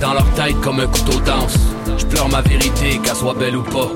[0.00, 1.56] dans leur tête comme un couteau danse.
[1.96, 3.90] Je pleure ma vérité, qu'elle soit belle ou pas.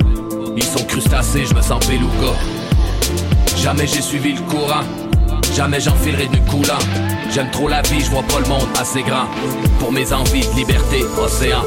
[0.56, 2.32] Ils sont crustacés, je me sens beluga.
[3.56, 4.82] Jamais j'ai suivi le courant.
[5.54, 6.78] Jamais j'enfilerai du coulant.
[7.30, 9.26] J'aime trop la vie, je vois pas le monde assez grand.
[9.78, 11.62] Pour mes envies de liberté, océan.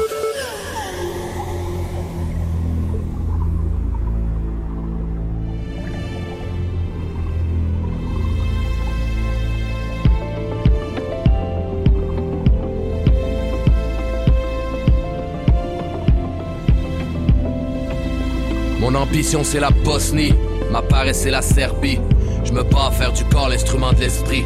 [19.22, 20.34] C'est la Bosnie,
[20.70, 21.98] ma paresse c'est la Serbie.
[22.44, 24.44] Je me bats à faire du corps l'instrument de l'esprit.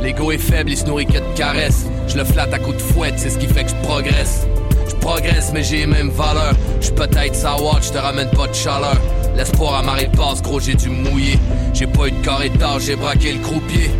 [0.00, 1.86] L'ego est faible, il se nourrit que de caresses.
[2.08, 4.46] Je le flatte à coups de fouette, c'est ce qui fait que je progresse.
[4.88, 6.54] Je progresse, mais j'ai les mêmes valeurs.
[6.80, 8.96] Je peut-être savoir, je te ramène pas de chaleur.
[9.36, 11.38] L'espoir à marée passe, gros, j'ai dû mouiller.
[11.74, 13.90] J'ai pas eu de carré d'âge, j'ai braqué le croupier.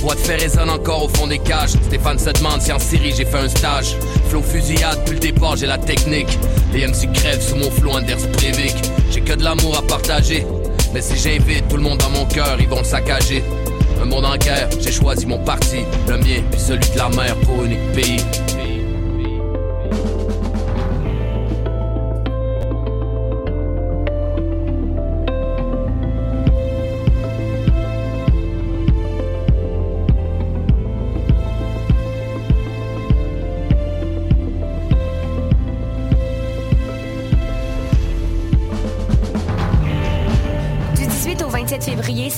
[0.00, 1.70] Voix de fer résonne encore au fond des cages.
[1.70, 3.96] Stéphane se demande si en Syrie j'ai fait un stage.
[4.30, 6.38] Flow fusillade, depuis le départ j'ai la technique.
[6.72, 8.76] Les MC crèvent sous mon flow Anders Breivik.
[9.10, 10.46] J'ai que de l'amour à partager.
[10.94, 13.42] Mais si j'invite tout le monde dans mon cœur, ils vont le saccager.
[14.00, 17.34] Un monde en guerre, j'ai choisi mon parti, le mien, puis celui de la mer
[17.38, 18.20] pour unique pays.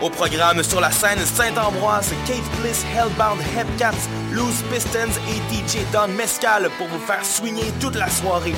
[0.00, 6.06] Au programme sur la scène Saint-Ambroise, Kate Bliss, Hellbound, Hepcats, Loose Pistons et DJ Don
[6.16, 8.54] Mescal pour vous faire swinger toute la soirée.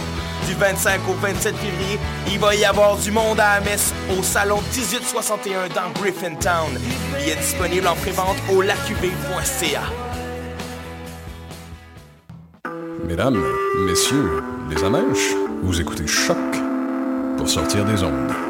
[0.47, 1.99] Du 25 au 27 février,
[2.31, 6.79] il va y avoir du monde à la au salon 1861 dans Griffintown.
[7.23, 9.83] Il est disponible en prévente au lacuv.ca.
[13.07, 13.43] Mesdames,
[13.87, 16.37] messieurs, les amèches, vous écoutez Choc
[17.39, 18.50] pour sortir des ondes.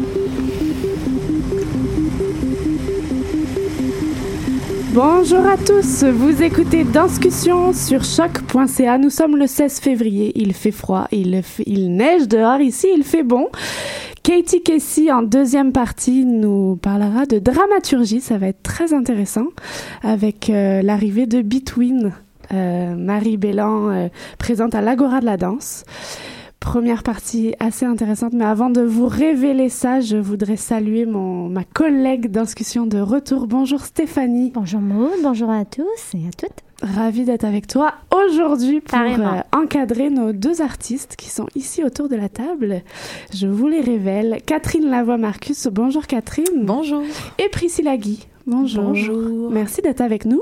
[4.93, 8.97] Bonjour à tous, vous écoutez Danscussion sur choc.ca.
[8.97, 11.41] Nous sommes le 16 février, il fait froid, il,
[11.95, 13.47] neige dehors ici, il fait bon.
[14.21, 19.47] Katie Casey en deuxième partie nous parlera de dramaturgie, ça va être très intéressant
[20.03, 22.11] avec euh, l'arrivée de Between,
[22.51, 24.07] euh, Marie Bélan euh,
[24.39, 25.85] présente à l'Agora de la danse.
[26.61, 31.63] Première partie assez intéressante, mais avant de vous révéler ça, je voudrais saluer mon, ma
[31.63, 33.47] collègue discussion de retour.
[33.47, 34.51] Bonjour Stéphanie.
[34.53, 36.61] Bonjour Maud, bonjour à tous et à toutes.
[36.81, 42.09] Ravie d'être avec toi aujourd'hui pour euh, encadrer nos deux artistes qui sont ici autour
[42.09, 42.83] de la table.
[43.33, 44.37] Je vous les révèle.
[44.45, 45.67] Catherine Lavoie-Marcus.
[45.67, 46.63] Bonjour Catherine.
[46.63, 47.01] Bonjour.
[47.39, 48.27] Et Priscilla Guy.
[48.47, 48.85] Bonjour.
[48.85, 49.51] Bonjour.
[49.51, 50.41] Merci d'être avec nous.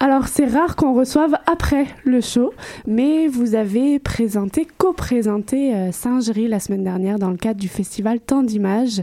[0.00, 2.52] Alors, c'est rare qu'on reçoive après le show,
[2.86, 8.20] mais vous avez présenté, co-présenté euh, Singerie la semaine dernière dans le cadre du festival
[8.20, 9.02] Temps d'images.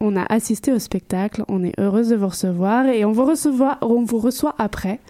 [0.00, 3.78] On a assisté au spectacle, on est heureuse de vous recevoir et on vous reçoit,
[3.80, 5.00] on vous reçoit après.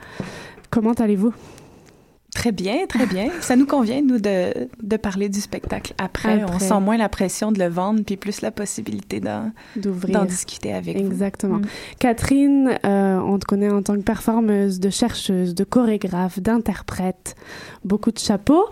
[0.71, 1.33] Comment allez-vous?
[2.35, 3.29] Très bien, très bien.
[3.41, 6.43] Ça nous convient, nous, de, de parler du spectacle après.
[6.43, 6.55] Après.
[6.55, 9.53] On sent moins la pression de le vendre, puis plus la possibilité d'en,
[10.25, 11.07] discuter avec vous.
[11.07, 11.59] Exactement.
[11.59, 11.67] Mm.
[12.01, 17.37] Catherine, euh, on te connaît en tant que performeuse, de chercheuse, de chorégraphe, d'interprète,
[17.85, 18.67] beaucoup de chapeaux.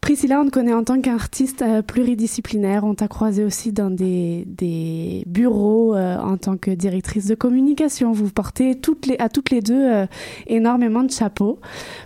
[0.00, 2.84] Priscilla, on te connaît en tant qu'artiste euh, pluridisciplinaire.
[2.84, 8.12] On t'a croisé aussi dans des, des bureaux euh, en tant que directrice de communication.
[8.12, 10.06] Vous portez toutes les, à toutes les deux euh,
[10.46, 11.58] énormément de chapeaux.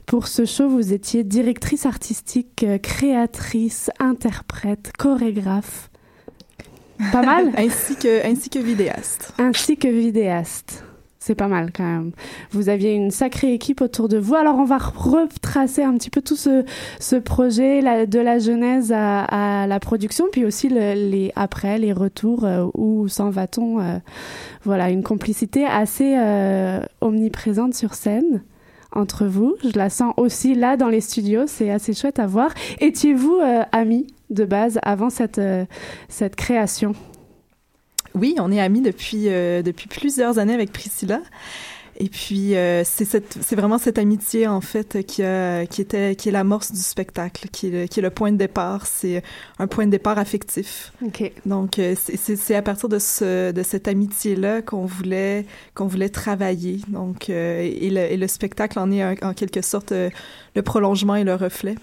[0.07, 5.91] Pour ce show, vous étiez directrice artistique, créatrice, interprète, chorégraphe.
[7.13, 9.33] Pas mal Ainsi que, ainsi que vidéaste.
[9.39, 10.85] Ainsi que vidéaste.
[11.23, 12.13] C'est pas mal quand même.
[12.51, 14.37] Vous aviez une sacrée équipe autour de vous.
[14.37, 16.65] Alors on va retracer un petit peu tout ce,
[16.99, 22.47] ce projet de la genèse à, la production, puis aussi le, les après les retours
[22.47, 23.81] euh, où s'en va-t-on.
[23.81, 23.99] Euh,
[24.65, 28.43] voilà, une complicité assez euh, omniprésente sur scène
[28.91, 29.57] entre vous.
[29.63, 31.43] Je la sens aussi là dans les studios.
[31.47, 32.51] C'est assez chouette à voir.
[32.81, 33.41] Étiez-vous
[33.73, 35.41] amis de base avant cette
[36.09, 36.95] cette création?
[38.15, 41.21] Oui, on est amis depuis, euh, depuis plusieurs années avec Priscilla.
[42.01, 46.33] Et puis euh, c'est vraiment cette amitié en fait qui a, qui était qui est
[46.33, 48.87] l'amorce du spectacle, qui est le, qui est le point de départ.
[48.87, 49.23] C'est
[49.59, 50.95] un point de départ affectif.
[51.05, 51.31] Ok.
[51.45, 56.09] Donc euh, c'est à partir de ce de cette amitié là qu'on voulait qu'on voulait
[56.09, 56.81] travailler.
[56.89, 61.17] Donc euh, et, le, et le spectacle en est un, en quelque sorte le prolongement
[61.17, 61.75] et le reflet.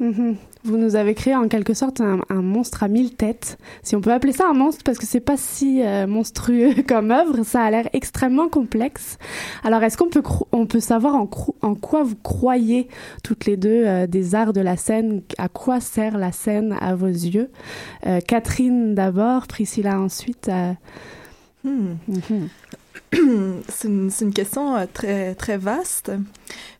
[0.00, 0.36] Mhm.
[0.64, 4.00] Vous nous avez créé en quelque sorte un, un, monstre à mille têtes, si on
[4.00, 7.62] peut appeler ça un monstre, parce que c'est pas si euh, monstrueux comme œuvre, ça
[7.62, 9.18] a l'air extrêmement complexe.
[9.62, 11.28] Alors, est-ce qu'on peut on peut savoir en,
[11.62, 12.88] en, quoi vous croyez
[13.22, 16.94] toutes les deux euh, des arts de la scène, à quoi sert la scène à
[16.94, 17.50] vos yeux?
[18.06, 20.50] Euh, Catherine d'abord, Priscilla ensuite.
[21.62, 21.96] Hmm.
[22.08, 22.48] Mm -hmm.
[23.68, 26.10] c'est une, une, question très très vaste,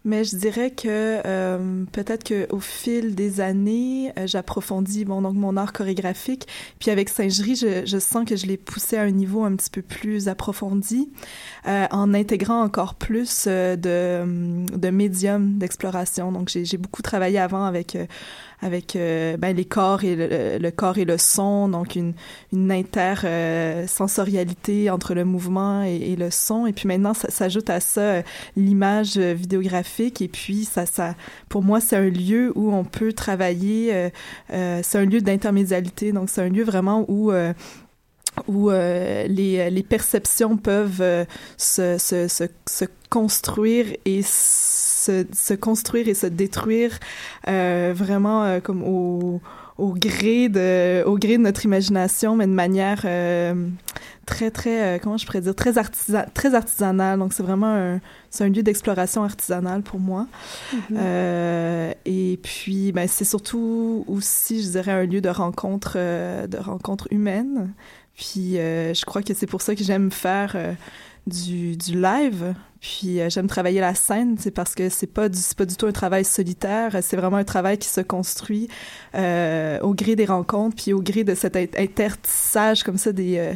[0.04, 5.34] mais je dirais que euh, peut-être que au fil des années, euh, j'approfondis bon donc
[5.34, 6.46] mon art chorégraphique,
[6.78, 9.70] puis avec Singerie, je, je sens que je l'ai poussé à un niveau un petit
[9.70, 11.10] peu plus approfondi,
[11.66, 16.32] euh, en intégrant encore plus euh, de de médiums d'exploration.
[16.32, 17.96] Donc j'ai beaucoup travaillé avant avec
[18.64, 22.14] avec euh, ben, les corps et le, le, corps et le son, donc une,
[22.52, 26.66] une intersensorialité entre le mouvement et, et, le son.
[26.66, 28.22] Et puis maintenant, ça s'ajoute à ça euh,
[28.56, 29.93] l'image vidéographique.
[30.00, 31.14] Et puis, ça, ça,
[31.48, 33.94] pour moi, c'est un lieu où on peut travailler.
[33.94, 34.10] Euh,
[34.52, 36.12] euh c'est un lieu d'intermédialité.
[36.12, 37.32] Donc, c'est un lieu vraiment où
[38.48, 41.26] où euh, les, les perceptions peuvent
[41.56, 42.48] se,
[43.08, 46.98] construire et se, construire et se détruire
[47.46, 49.40] vraiment comme au,
[49.76, 53.68] au gré de au gré de notre imagination mais de manière euh,
[54.24, 57.18] très très euh, comment je pourrais dire très artisan très artisanale.
[57.18, 58.00] Donc c'est vraiment un
[58.30, 60.22] c'est un lieu d'exploration artisanale pour moi.
[60.22, 60.96] Mm -hmm.
[60.98, 65.94] euh, et puis ben c'est surtout aussi je dirais un lieu de rencontre
[66.54, 67.72] de rencontre humaine.
[68.16, 70.72] Puis euh, je crois que c'est pour ça que j'aime faire euh,
[71.26, 72.54] du, du live.
[72.80, 75.86] Puis euh, j'aime travailler la scène, c'est parce que c'est pas du pas du tout
[75.86, 78.68] un travail solitaire, c'est vraiment un travail qui se construit
[79.14, 83.54] euh, au gré des rencontres, puis au gré de cet intertissage comme ça des euh,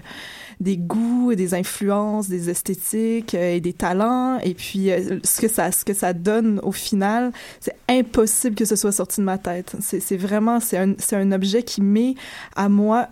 [0.61, 4.39] des goûts et des influences, des esthétiques euh, et des talents.
[4.41, 8.65] Et puis, euh, ce que ça, ce que ça donne au final, c'est impossible que
[8.65, 9.77] ce soit sorti de ma tête.
[9.81, 12.15] C'est vraiment, c'est un, c'est un objet qui met
[12.57, 13.09] à moi,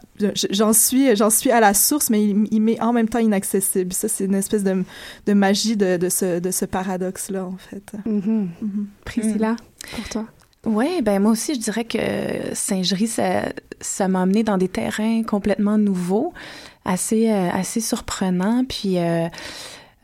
[0.51, 3.93] j'en suis, j'en suis à la source, mais il, il m'est en même temps inaccessible.
[3.93, 4.85] Ça, c'est une espèce de,
[5.27, 7.93] de magie de, de ce, de ce paradoxe-là, en fait.
[8.05, 8.31] Mm -hmm.
[8.31, 8.85] Mm -hmm.
[9.05, 9.97] Priscilla, mm.
[9.97, 10.25] pour toi?
[10.67, 11.99] Oui, ben moi aussi, je dirais que
[12.55, 16.33] Singerie, ça, ça m'a amené dans des terrains complètement nouveaux,
[16.87, 18.65] assez, euh, assez surprenants.
[18.69, 19.29] Puis, euh,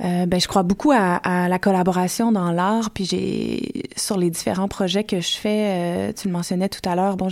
[0.05, 2.91] euh, ben, je crois beaucoup à, à la collaboration dans l'art.
[2.91, 6.97] Puis, j'ai sur les différents projets que je fais, euh, tu le mentionnais tout à
[6.97, 7.17] l'heure.
[7.17, 7.29] Bon,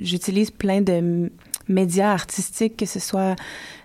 [0.00, 1.30] j'utilise plein de
[1.68, 3.36] médias artistiques, que ce soit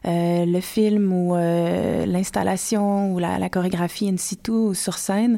[0.05, 5.37] euh, le film ou euh, l'installation ou la, la, chorégraphie in situ ou sur scène.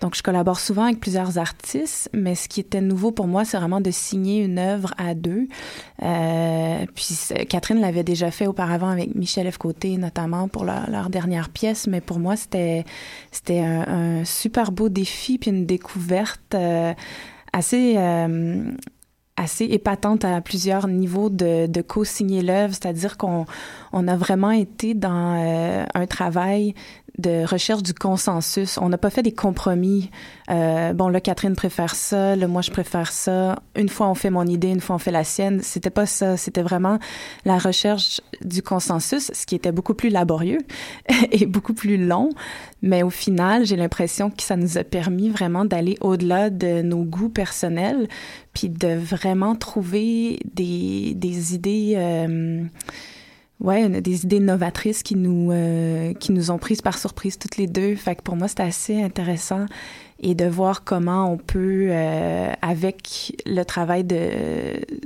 [0.00, 3.56] Donc, je collabore souvent avec plusieurs artistes, mais ce qui était nouveau pour moi, c'est
[3.56, 5.48] vraiment de signer une œuvre à deux.
[6.02, 7.16] Euh, puis,
[7.48, 9.58] Catherine l'avait déjà fait auparavant avec Michel F.
[9.58, 12.84] Côté, notamment pour leur, dernière pièce, mais pour moi, c'était
[13.30, 16.92] c'était un, un, super beau défi puis une découverte euh,
[17.52, 18.64] assez euh,
[19.36, 23.46] assez épatante à plusieurs niveaux de, de co-signer l'œuvre, c'est-à-dire qu'on
[23.92, 26.74] on a vraiment été dans euh, un travail
[27.18, 28.76] de recherche du consensus.
[28.78, 30.10] On n'a pas fait des compromis.
[30.50, 33.62] Euh, bon, là, Catherine préfère ça, là, moi, je préfère ça.
[33.76, 35.60] Une fois, on fait mon idée, une fois, on fait la sienne.
[35.62, 36.36] C'était pas ça.
[36.36, 36.98] C'était vraiment
[37.44, 40.58] la recherche du consensus, ce qui était beaucoup plus laborieux
[41.30, 42.30] et beaucoup plus long.
[42.82, 47.04] Mais au final, j'ai l'impression que ça nous a permis vraiment d'aller au-delà de nos
[47.04, 48.08] goûts personnels,
[48.52, 51.94] puis de vraiment trouver des, des idées...
[51.96, 52.64] Euh,
[53.60, 55.52] Ouais, on a des idées novatrices qui nous
[56.18, 57.94] qui nous ont prises par surprise toutes les deux.
[57.94, 59.66] Fait que pour moi, c'était assez intéressant
[60.20, 61.92] et de voir comment on peut,
[62.62, 64.30] avec le travail de,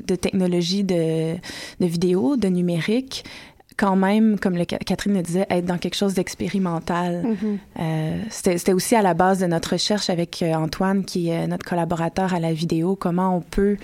[0.06, 3.24] de technologie de, de vidéo, de numérique,
[3.78, 7.24] quand même, comme le, Catherine le disait, être dans quelque chose d'expérimental.
[7.24, 7.58] Mm-hmm.
[7.80, 11.64] euh, C'était aussi à la base de notre recherche avec euh, Antoine, qui est notre
[11.64, 13.76] collaborateur à la vidéo, comment on peut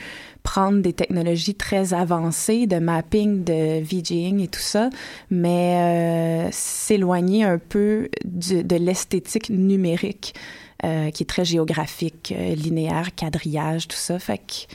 [0.43, 4.91] prendre des technologies très avancées de mapping, de VJing et tout ça,
[5.31, 10.35] mais euh, s'éloigner un peu de l'esthétique numérique,
[10.85, 14.19] euh, qui est très géographique, euh, linéaire, quadrillage, tout ça.
[14.19, 14.75] Fait que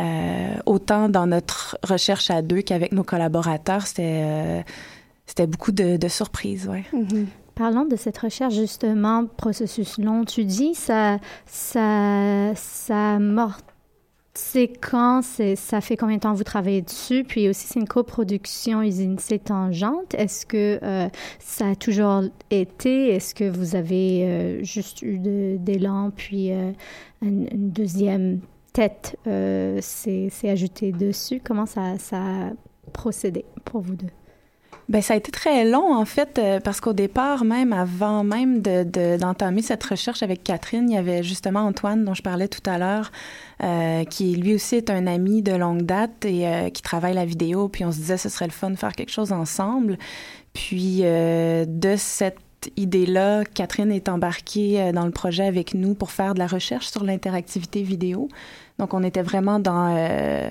[0.00, 4.62] euh, autant dans notre recherche à deux qu'avec nos collaborateurs, c'était euh,
[5.26, 6.84] c'était beaucoup de, de surprises, ouais.
[6.92, 7.26] Mm-hmm.
[7.54, 10.24] Parlons de cette recherche justement, processus long.
[10.24, 13.58] Tu dis ça, ça, ça mort.
[14.34, 17.24] C'est quand, ça fait combien de temps vous travaillez dessus?
[17.24, 20.14] Puis aussi, c'est une coproduction usine C tangente.
[20.14, 21.08] Est-ce que euh,
[21.40, 23.08] ça a toujours été?
[23.08, 25.18] Est-ce que vous avez euh, juste eu
[25.58, 26.70] d'élan, puis euh,
[27.20, 28.38] une, une, deuxième
[28.72, 31.40] tête euh, s'est ajoutée dessus.
[31.44, 32.50] Comment ça, ça a
[32.92, 34.08] procédé pour vous deux?
[34.88, 38.62] Ben ça a été très long en fait euh, parce qu'au départ même avant même
[38.62, 42.62] d'entamer de, cette recherche avec Catherine, il y avait justement Antoine dont je parlais tout
[42.64, 43.12] à l'heure
[43.62, 47.26] euh, qui lui aussi est un ami de longue date et euh, qui travaille la
[47.26, 49.98] vidéo puis on se disait ce serait le fun de faire quelque chose ensemble.
[50.54, 52.38] Puis de cette
[52.76, 56.88] idée-là, Catherine est embarquée euh, dans le projet avec nous pour faire de la recherche
[56.88, 58.28] sur l'interactivité vidéo.
[58.78, 60.48] Donc, on était vraiment dans, euh,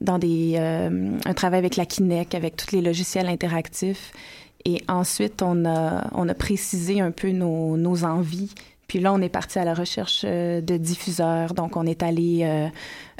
[0.00, 4.12] dans des, euh, un travail avec la Kinect, avec tous les logiciels interactifs.
[4.64, 8.54] Et ensuite, on a, on a précisé un peu nos, nos envies.
[8.90, 11.54] Puis là, on est parti à la recherche euh, de diffuseurs.
[11.54, 12.66] Donc, on est allé euh,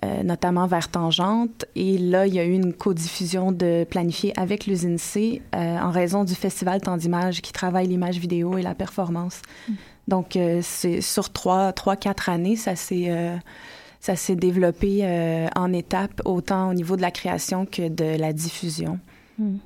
[0.05, 1.65] euh, notamment vers Tangente.
[1.77, 6.25] Et là, il y a eu une codiffusion de planifiée avec l'usine C en raison
[6.25, 9.43] du Festival Temps d'image qui travaille l'image vidéo et la performance.
[9.69, 9.73] Mm.
[10.09, 13.39] Donc, c'est sur trois, trois, quatre années, ça s'est
[14.01, 18.33] ça s'est développé euh, en étapes, autant au niveau de la création que de la
[18.33, 18.99] diffusion.
[19.39, 19.59] Mm.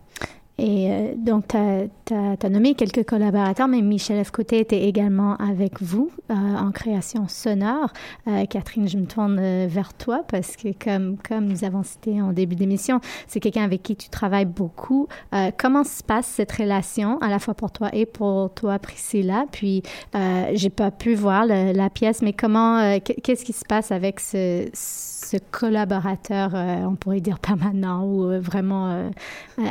[0.57, 4.31] Et euh, donc, tu as, as, nommé quelques collaborateurs, mais Michel F.
[4.31, 7.93] Côté était également avec vous euh, en création sonore.
[8.29, 12.23] Euh, Catherine, je me tourne euh, vers toi parce que, comme, comme nous avons cité
[12.23, 15.09] en début d'émission, c'est quelqu'un avec qui tu travailles beaucoup.
[15.35, 19.47] Euh, comment se passe cette relation, à la fois pour toi et pour toi, Priscilla?
[19.51, 19.83] Puis,
[20.15, 24.21] euh, j'ai pas pu voir le, la pièce, mais comment, qu'est-ce qui se passe avec
[24.21, 25.14] ce, ce
[25.51, 29.11] collaborateur, on pourrait dire permanent ou vraiment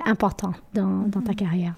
[0.06, 0.54] important?
[0.74, 1.74] dans, dans ta carrière?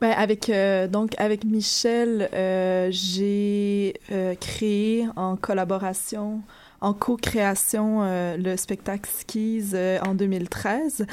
[0.00, 6.42] Ben, avec euh, donc avec Michel, euh, j'ai euh, créé en collaboration,
[6.80, 8.02] en co-création
[8.36, 9.72] le spectacle Skis
[10.04, 11.06] en 2013.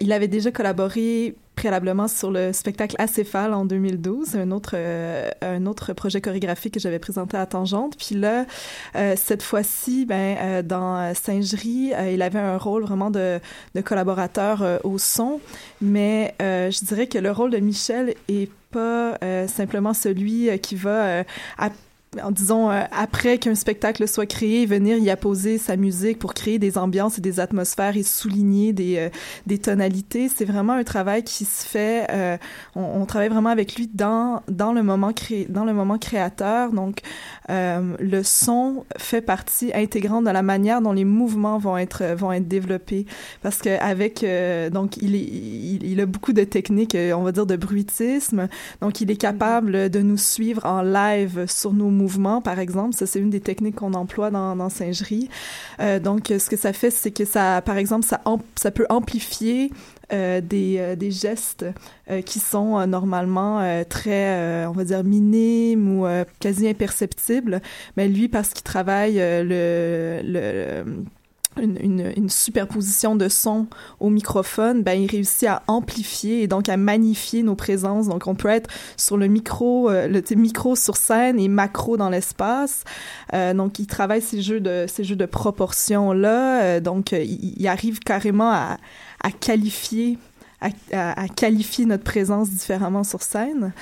[0.00, 5.66] il avait déjà collaboré préalablement sur le spectacle Acéphale en 2012, un autre euh, un
[5.66, 7.98] autre projet chorégraphique que j'avais présenté à Tangente.
[7.98, 8.46] Puis là,
[8.96, 13.40] euh, cette fois-ci, ben euh, dans Singerie, euh, il avait un rôle vraiment de,
[13.74, 15.38] de collaborateur au son,
[15.82, 21.24] mais je dirais que le rôle de Michel est pas simplement celui qui va
[22.32, 26.76] disons euh, après qu'un spectacle soit créé, venir y apposer sa musique pour créer des
[26.76, 29.08] ambiances et des atmosphères et souligner des euh,
[29.46, 32.06] des tonalités, c'est vraiment un travail qui se fait.
[32.10, 32.36] Euh,
[32.74, 36.72] on, on, travaille vraiment avec lui dans dans le moment cré dans le moment créateur.
[36.72, 37.00] Donc
[37.48, 42.32] euh, le son fait partie intégrante de la manière dont les mouvements vont être vont
[42.32, 43.06] être développés
[43.42, 47.30] parce que avec euh, donc il, est, il, il a beaucoup de techniques, on va
[47.30, 48.48] dire de bruitisme.
[48.80, 52.94] Donc il est capable de nous suivre en live sur nos mouvement, par exemple.
[52.94, 55.28] Ça, c'est une des techniques qu'on emploie dans, dans Singerie.
[55.80, 58.20] Euh, donc, ce que ça fait, c'est que ça, par exemple, ça,
[58.56, 59.70] ça peut amplifier
[60.12, 61.64] euh, des, euh, des gestes
[62.26, 66.06] qui sont normalement très, on va dire, minimes ou
[66.40, 67.60] quasi imperceptibles.
[67.96, 70.84] Mais lui, parce qu'il travaille le, le
[71.58, 73.66] une, superposition de sons
[73.98, 78.08] au microphone, ben, il réussit à amplifier et donc à magnifier nos présences.
[78.08, 82.08] Donc, on peut être sur le micro, euh, le micro sur scène et macro dans
[82.08, 82.84] l'espace.
[83.34, 86.62] Euh, donc, il travaille ces jeux de, ces jeux de proportions-là.
[86.62, 88.78] Euh, donc, il, arrive carrément à
[89.40, 90.18] qualifier
[90.60, 93.72] à, à, à, qualifier notre présence différemment sur scène.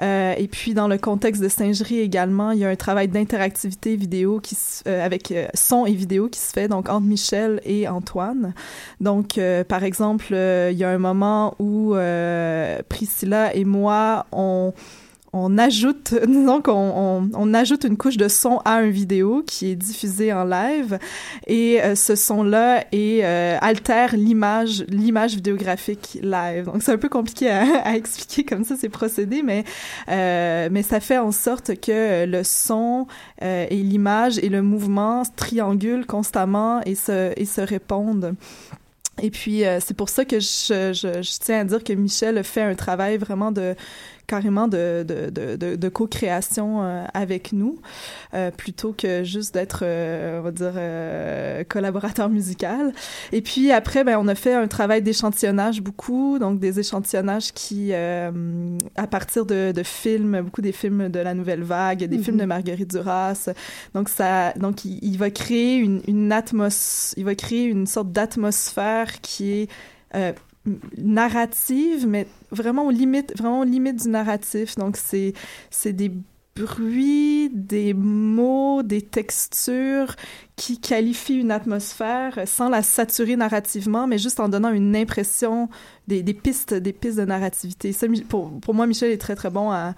[0.00, 3.96] Euh, et puis, dans le contexte de singerie également, il y a un travail d'interactivité
[3.96, 7.88] vidéo qui euh, avec euh, son et vidéo qui se fait donc entre Michel et
[7.88, 8.54] Antoine.
[9.00, 11.94] Donc, euh, par exemple, euh, il y a un moment où
[12.88, 14.72] Priscilla et moi, on
[15.34, 19.74] on ajoute, disons qu'on on, ajoute une couche de son à un vidéo qui est
[19.74, 20.98] diffusée en live
[21.46, 26.66] et euh, ce son-là et euh, altère l'image, l'image vidéographique live.
[26.66, 29.64] Donc c'est un peu compliqué à, à expliquer comme ça ces procédés, mais
[30.08, 33.06] euh, mais ça fait en sorte que le son
[33.42, 38.34] et l'image et le mouvement triangulent constamment et se et se répondent.
[39.22, 42.62] Et puis, c'est pour ça que je, je, je, tiens à dire que Michel fait
[42.62, 43.76] un travail vraiment de
[44.26, 47.78] carrément de, de, de, de co-création euh, avec nous,
[48.34, 52.92] euh, plutôt que juste d'être, euh, on va dire, collaborateur musical.
[53.32, 57.92] Et puis après, ben, on a fait un travail d'échantillonnage beaucoup, donc des échantillonnages qui,
[57.94, 62.42] à partir de, de, films, beaucoup des films de la Nouvelle Vague, des films de
[62.42, 62.46] mm-hmm.
[62.46, 63.50] Marguerite Duras.
[63.94, 69.20] Donc ça, donc il, va créer une, une atmos, il va créer une sorte d'atmosphère
[69.20, 69.68] qui
[70.12, 70.34] est
[70.96, 74.76] narrative, mais vraiment aux limites, vraiment aux limites du narratif.
[74.76, 75.32] Donc, c'est,
[75.70, 76.12] c'est des
[76.56, 80.14] bruits, des mots, des textures
[80.56, 85.68] qui qualifient une atmosphère sans la saturer narrativement, mais juste en donnant une impression
[86.06, 87.92] des, des pistes, des pistes de narrativité.
[87.92, 89.94] Ça, pour, pour moi, Michel est très, très bon à,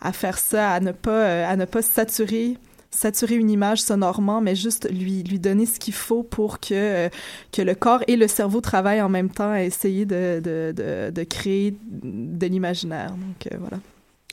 [0.00, 2.56] à faire ça, à ne pas, à ne pas saturer
[2.90, 7.08] saturer une image sonorement, mais juste lui, lui donner ce qu'il faut pour que, euh,
[7.52, 11.10] que le corps et le cerveau travaillent en même temps à essayer de, de, de,
[11.10, 13.10] de créer de l'imaginaire.
[13.10, 13.78] Donc, euh, voilà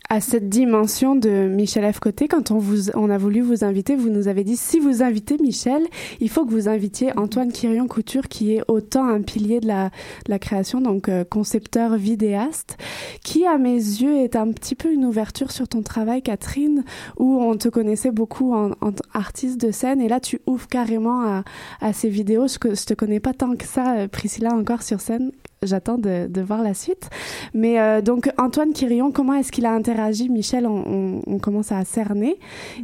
[0.09, 1.99] à cette dimension de Michel F.
[1.99, 5.37] Côté, quand on, vous, a voulu vous inviter, vous nous avez dit si vous invitez
[5.37, 5.83] Michel,
[6.19, 10.39] il faut que vous invitiez Antoine Quirion Couture, qui est autant un pilier de la,
[10.39, 12.77] création, donc euh, concepteur vidéaste,
[13.23, 16.83] qui à mes yeux est un petit peu une ouverture sur ton travail, Catherine,
[17.17, 18.71] où on te connaissait beaucoup en,
[19.13, 21.43] artiste de scène, et là tu ouvres carrément à,
[21.81, 22.47] à ces vidéos.
[22.47, 25.31] Je, je te connais pas tant que ça, euh, Priscilla, encore sur scène
[25.65, 27.09] j'attends de, de, voir la suite.
[27.53, 31.83] Mais euh, donc Antoine Quirion, comment est-ce qu'il a interagi Michel, on, on, commence à
[31.85, 32.37] cerner.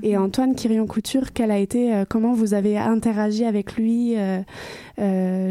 [0.04, 0.24] Et mhm.
[0.24, 4.44] Antoine Quirion Couture, quel a été, euh, comment vous avez interagi avec lui euh,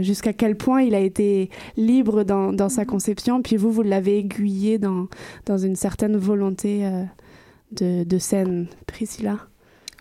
[0.03, 2.89] Jusqu'à quel point il a été libre dans, dans sa mhm.
[2.89, 3.43] conception?
[3.43, 5.07] Puis vous, vous l'avez aiguillé dans,
[5.47, 6.89] dans une certaine volonté
[7.73, 9.50] de, de scène, Priscilla?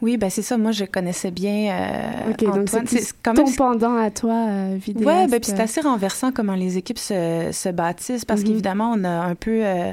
[0.01, 0.57] Oui, ben c'est ça.
[0.57, 2.87] Moi, je connaissais bien euh, Antoine.
[2.87, 5.05] c'est ton pendant à toi, euh, vidéaste.
[5.07, 8.47] Ouais, ben puis c'est assez renversant comment les équipes se, se bâtissent parce mhm.
[8.47, 9.91] qu'évidemment, on a un peu, euh,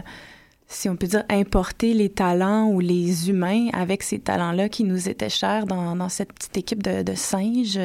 [0.68, 5.08] si on peut dire, importé les talents ou les humains avec ces talents-là qui nous
[5.08, 7.78] étaient chers dans, dans cette petite équipe de, de singes.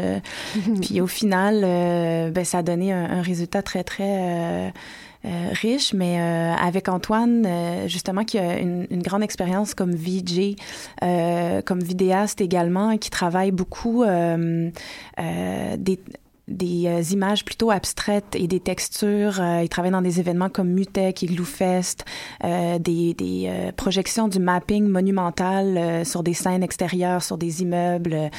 [0.82, 4.72] Puis au final, euh, ben ça a donné un, un résultat très très
[5.24, 9.92] euh, riche, mais euh, avec Antoine, euh, justement, qui a une, une grande expérience comme
[9.92, 10.56] VJ,
[11.64, 16.00] comme vidéaste également, qui travaille beaucoup des
[16.52, 19.40] des euh, images plutôt abstraites et des textures.
[19.40, 22.06] Euh, il travaille dans des événements comme Mutec et Gloufest,
[22.44, 28.30] euh, des, des projections du mapping monumental sur des scènes extérieures, sur des immeubles.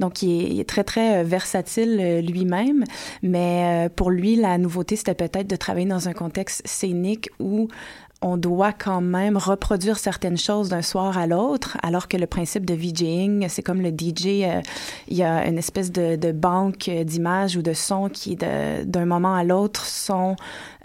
[0.00, 2.84] Donc, il est, il est très, très versatile lui-même.
[3.22, 7.68] Mais pour lui, la nouveauté, c'était peut-être de travailler dans un contexte scénique où
[8.22, 12.64] on doit quand même reproduire certaines choses d'un soir à l'autre, alors que le principe
[12.64, 14.60] de VJing, c'est comme le DJ, euh,
[15.08, 19.34] il y a une espèce de, de banque d'images ou de sons qui, d'un moment
[19.34, 20.36] à l'autre, sont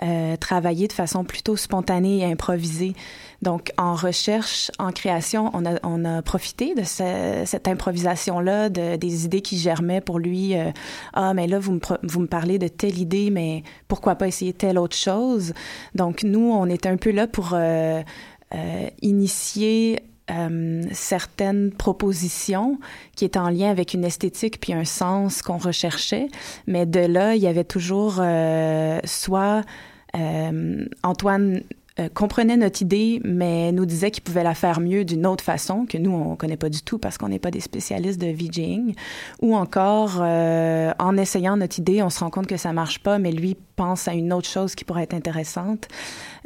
[0.03, 2.95] euh, travaillés de façon plutôt spontanée et improvisée.
[3.41, 9.25] Donc, en recherche, en création, on a, on a profité de cette improvisation-là, de, des
[9.25, 10.55] idées qui germaient pour lui.
[10.55, 10.71] Euh,
[11.13, 14.53] ah, mais là, vous me, vous me parlez de telle idée, mais pourquoi pas essayer
[14.53, 15.53] telle autre chose?
[15.95, 18.01] Donc, nous, on était un peu là pour euh,
[18.53, 22.79] euh, initier euh, certaines propositions
[23.15, 26.27] qui étaient en lien avec une esthétique puis un sens qu'on recherchait.
[26.67, 29.63] Mais de là, il y avait toujours euh, soit
[30.15, 31.61] euh, Antoine
[31.99, 35.85] euh, comprenait notre idée, mais nous disait qu'il pouvait la faire mieux d'une autre façon
[35.85, 38.95] que nous on connaît pas du tout parce qu'on n'est pas des spécialistes de VJing.
[39.41, 43.19] Ou encore, euh, en essayant notre idée, on se rend compte que ça marche pas,
[43.19, 45.89] mais lui pense à une autre chose qui pourrait être intéressante.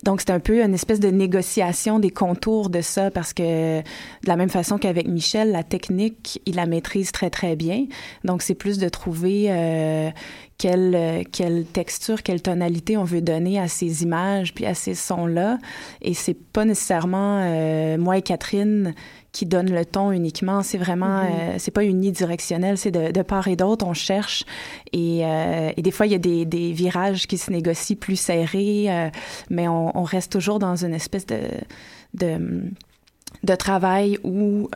[0.04, 3.84] Donc c'est un peu une espèce de négociation des contours de ça parce que de
[4.28, 7.86] la même façon qu'avec Michel, la technique, il la maîtrise très très bien.
[8.24, 10.10] Donc c'est plus de trouver euh,
[10.58, 14.96] quelle, euh, quelle texture, quelle tonalité on veut donner à ces images puis à ces
[14.96, 15.58] sons-là.
[16.02, 18.94] Et c'est pas nécessairement euh, moi et Catherine
[19.36, 20.64] qui donne le ton uniquement.
[20.64, 21.40] C'est vraiment, mm-hmm.
[21.40, 24.46] euh, c'est pas unidirectionnel, c'est de, de, part et d'autre, on cherche.
[24.94, 28.16] Et, euh, et, des fois, il y a des, des, virages qui se négocient plus
[28.16, 29.10] serrés, euh,
[29.50, 31.42] mais on, on, reste toujours dans une espèce de,
[32.14, 32.72] de,
[33.44, 34.70] de travail où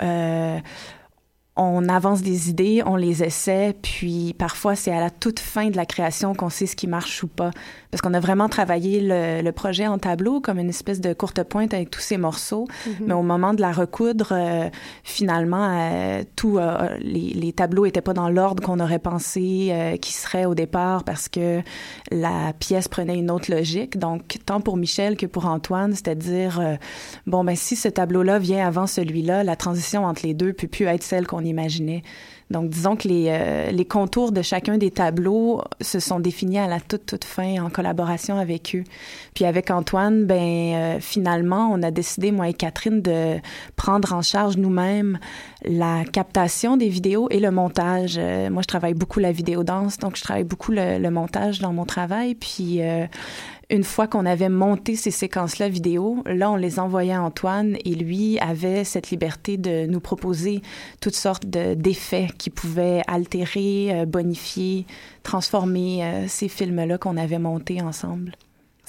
[1.60, 5.76] on avance des idées, on les essaie, puis parfois c'est à la toute fin de
[5.76, 7.52] la création qu'on sait ce qui marche ou pas.
[7.92, 11.42] Parce qu'on a vraiment travaillé le, le, projet en tableau comme une espèce de courte
[11.44, 12.68] pointe avec tous ces morceaux.
[12.68, 12.92] Mm-hmm.
[13.08, 14.70] Mais au moment de la recoudre, euh,
[15.04, 20.14] finalement, euh, tout, euh, les, les, tableaux étaient pas dans l'ordre qu'on aurait pensé qui
[20.14, 21.62] serait au départ parce que
[22.12, 23.98] la pièce prenait une autre logique.
[23.98, 26.78] Donc, tant pour Michel que pour Antoine, c'était de dire
[27.26, 30.86] bon ben si ce tableau-là vient avant celui-là, la transition entre les deux peut plus
[30.86, 32.04] être celle qu'on imaginait.
[32.50, 36.68] Donc, disons que les, euh, les contours de chacun des tableaux se sont définis à
[36.68, 38.84] la toute, toute fin en collaboration avec eux.
[39.36, 43.38] Puis avec Antoine, ben euh, finalement, on a décidé, moi et Catherine, de
[43.76, 45.20] prendre en charge nous-mêmes
[45.64, 48.16] la captation des vidéos et le montage.
[48.18, 51.60] Euh, moi, je travaille beaucoup la vidéo danse, donc je travaille beaucoup le, le montage
[51.60, 52.34] dans mon travail.
[52.34, 52.82] Puis
[53.70, 57.94] une fois qu'on avait monté ces séquences-là vidéo, là, on les envoyait à Antoine et
[57.94, 60.62] lui avait cette liberté de nous proposer
[61.02, 64.86] toutes sortes d'effets qui pouvaient altérer, euh, bonifier,
[65.24, 68.34] transformer euh, ces films-là qu'on avait montés ensemble.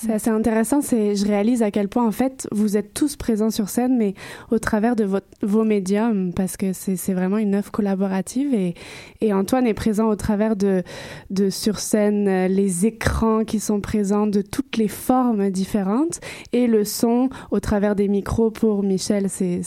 [0.01, 0.81] C'est assez intéressant.
[0.81, 4.15] C'est, je réalise à quel point, en fait, vous êtes tous présents sur scène, mais
[4.51, 8.55] au travers de votre, vos médiums, parce que c'est, vraiment une œuvre collaborative.
[8.55, 8.75] Et,
[9.21, 10.83] et Antoine est présent au travers de,
[11.29, 16.21] de sur scène, euh, les écrans qui sont présents de toutes les formes différentes,
[16.53, 19.27] et le son au travers des micros pour Michel.
[19.29, 19.61] C'est,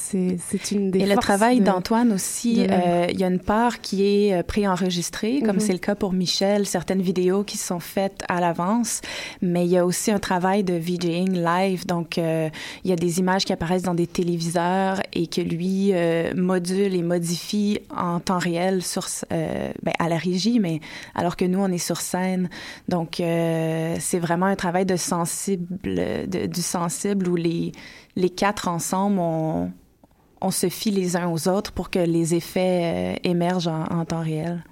[0.72, 4.34] une des Et le travail d'Antoine aussi, euh, il y a une part qui est
[4.34, 5.60] euh, préenregistrée, comme mm-hmm.
[5.60, 9.02] c'est le cas pour Michel, certaines vidéos qui sont faites à l'avance,
[9.42, 11.86] mais il y a aussi un travail de VJing live.
[11.86, 12.50] Donc, euh,
[12.84, 16.96] il y a des images qui apparaissent dans des téléviseurs et que lui euh, module
[16.96, 20.80] et modifie en temps réel sur, euh, ben, à la régie, mais
[21.14, 22.50] alors que nous, on est sur scène.
[22.88, 25.68] Donc, c'est vraiment un travail de sensible,
[26.28, 27.74] du sensible où les,
[28.16, 29.72] les quatre ensemble, on,
[30.52, 34.64] se fie les uns aux autres pour que les effets émergent en, en temps réel.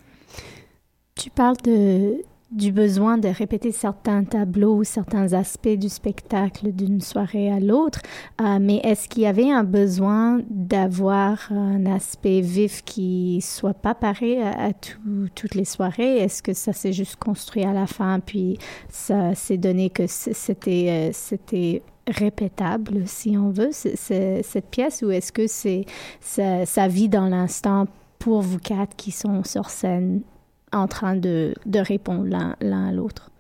[1.16, 7.00] Tu parles de, du besoin de répéter certains tableaux ou certains aspects du spectacle d'une
[7.00, 8.02] soirée à l'autre,
[8.42, 13.96] euh, mais est-ce qu'il y avait un besoin d'avoir un aspect vif qui soit pas
[13.96, 16.18] pareil à, toutes les soirées?
[16.18, 18.58] Est-ce que ça s'est juste construit à la fin, puis
[18.90, 25.32] ça s'est donné que c'était euh, c'était répétable, si on veut, cette pièce, ou est-ce
[25.32, 25.86] que c'est
[26.20, 27.86] ça, ça vit dans l'instant
[28.20, 30.22] pour vous quatre qui sont sur scène
[30.72, 33.32] en train de, de répondre l'un à l'autre.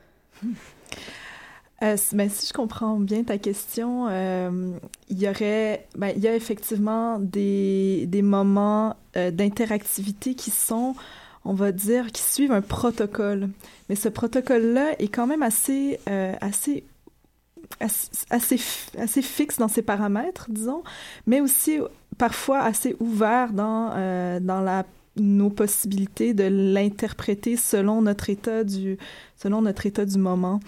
[1.83, 4.71] Euh, ben, si je comprends bien ta question, euh,
[5.09, 10.95] il y aurait, ben, y a effectivement des, des moments euh, d'interactivité qui sont,
[11.43, 13.49] on va dire, qui suivent un protocole.
[13.89, 16.83] Mais ce protocole-là est quand même assez, assez
[17.79, 18.59] assez,
[18.97, 20.83] assez fixe dans ses paramètres, disons,
[21.25, 21.79] mais aussi
[22.17, 23.89] parfois assez ouvert dans,
[24.41, 24.85] dans la
[25.17, 28.97] nos possibilités de l'interpréter selon notre état du
[29.35, 30.59] selon notre état du moment.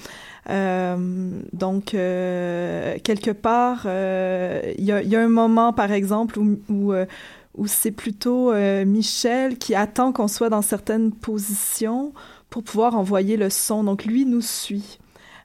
[0.49, 7.67] Euh, donc euh, quelque part, euh, il y, a, un moment par exemple où, où,
[7.67, 8.53] c'est plutôt
[8.85, 12.13] Michel qui attend qu'on soit dans certaines positions
[12.49, 13.83] pour pouvoir envoyer le son.
[13.83, 14.99] Donc lui nous suit.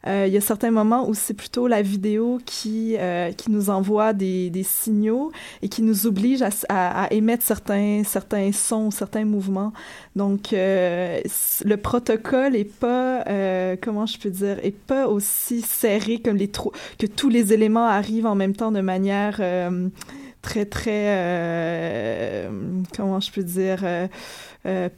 [0.07, 3.71] Euh, il y a certains moments où c'est plutôt la vidéo qui, euh, qui nous
[3.71, 5.33] envoie des, des, signaux
[5.63, 9.73] et qui nous oblige à, émettre certains, certains sons, certains mouvements.
[10.17, 11.21] Donc, euh,
[11.65, 16.49] le protocole est pas, euh, comment je peux dire, est pas aussi serré comme les
[16.99, 19.89] que tous les éléments arrivent en même temps de manière euh,
[20.43, 22.49] très très
[22.97, 23.85] comment je peux dire
[24.67, 24.89] euh,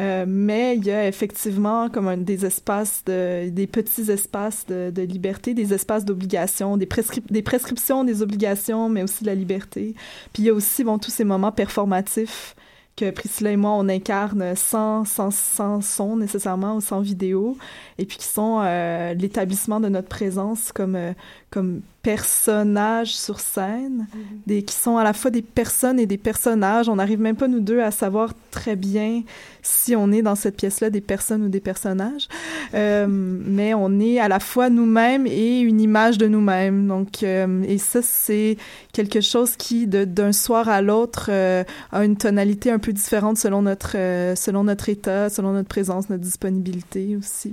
[0.00, 5.02] euh, mais il y a effectivement comme des espaces, de, des petits espaces de, de
[5.02, 9.94] liberté, des espaces d'obligation, des, prescrip des prescriptions, des obligations, mais aussi de la liberté.
[10.32, 12.56] Puis il y a aussi bon, tous ces moments performatifs
[12.96, 17.56] que Priscilla et moi, on incarne sans, sans, sans son nécessairement ou sans vidéo,
[17.98, 21.12] et puis qui sont euh, l'établissement de notre présence comme, euh,
[21.54, 24.48] comme personnages sur scène, mm -hmm.
[24.48, 26.86] des, qui sont à la fois des personnes et des personnages.
[26.88, 29.22] On n'arrive même pas, nous deux, à savoir très bien
[29.62, 32.26] si on est dans cette pièce-là des personnes ou des personnages,
[32.74, 33.06] euh,
[33.56, 36.80] mais on est à la fois nous-mêmes et une image de nous-mêmes.
[36.94, 38.56] Donc, euh, et ça, c'est
[38.96, 39.78] quelque chose qui,
[40.18, 41.62] d'un soir à l'autre, euh,
[41.96, 43.92] a une tonalité un peu différente selon notre,
[44.44, 47.50] selon notre état, selon notre présence, notre disponibilité aussi.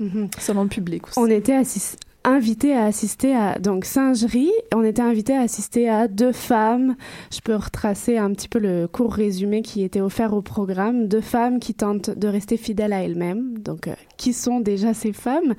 [0.00, 0.26] Mm -hmm.
[0.48, 1.18] Selon le public aussi.
[1.24, 1.88] On était assis
[2.24, 4.50] invité à assister à donc singerie.
[4.74, 6.96] On était invité à assister à deux femmes.
[7.32, 11.08] Je peux retracer un petit peu le court résumé qui était offert au programme.
[11.08, 13.58] Deux femmes qui tentent de rester fidèles à elles-mêmes.
[13.58, 15.54] Donc, euh, qui sont déjà ces femmes?